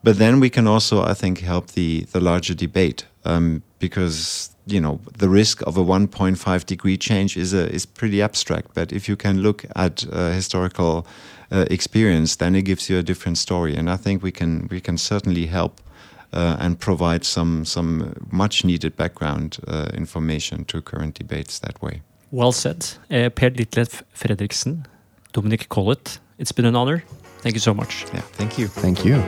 But 0.02 0.18
then 0.18 0.40
we 0.40 0.48
can 0.48 0.66
also, 0.66 1.02
I 1.02 1.14
think, 1.14 1.40
help 1.40 1.72
the, 1.72 2.04
the 2.12 2.20
larger 2.20 2.54
debate 2.54 3.04
um, 3.24 3.62
because 3.78 4.50
you 4.66 4.80
know 4.80 5.00
the 5.18 5.28
risk 5.28 5.62
of 5.66 5.76
a 5.76 5.84
1.5 5.84 6.66
degree 6.66 6.96
change 6.96 7.36
is 7.36 7.52
a, 7.52 7.68
is 7.72 7.86
pretty 7.86 8.22
abstract. 8.22 8.74
But 8.74 8.92
if 8.92 9.08
you 9.08 9.16
can 9.16 9.42
look 9.42 9.64
at 9.76 10.06
uh, 10.10 10.30
historical 10.30 11.06
uh, 11.50 11.66
experience, 11.70 12.36
then 12.36 12.54
it 12.54 12.62
gives 12.62 12.88
you 12.88 12.98
a 12.98 13.02
different 13.02 13.38
story. 13.38 13.76
And 13.76 13.90
I 13.90 13.96
think 13.96 14.22
we 14.22 14.32
can 14.32 14.68
we 14.70 14.80
can 14.80 14.96
certainly 14.96 15.46
help 15.46 15.80
uh, 16.32 16.56
and 16.60 16.78
provide 16.78 17.24
some 17.24 17.64
some 17.64 18.14
much 18.30 18.64
needed 18.64 18.96
background 18.96 19.58
uh, 19.66 19.88
information 19.94 20.64
to 20.66 20.80
current 20.80 21.14
debates 21.14 21.58
that 21.58 21.82
way. 21.82 22.02
Well 22.30 22.52
said. 22.52 22.86
Uh, 23.10 23.28
per 23.30 23.50
Ditlev 23.50 24.02
Fredriksen, 24.14 24.84
Dominic 25.32 25.68
Collett, 25.68 26.20
it's 26.38 26.52
been 26.52 26.66
an 26.66 26.76
honor. 26.76 27.02
Thank 27.42 27.54
you 27.54 27.60
so 27.60 27.74
much. 27.74 28.04
Yeah, 28.12 28.20
thank 28.36 28.58
you. 28.58 28.68
Thank 28.68 29.04
you. 29.04 29.22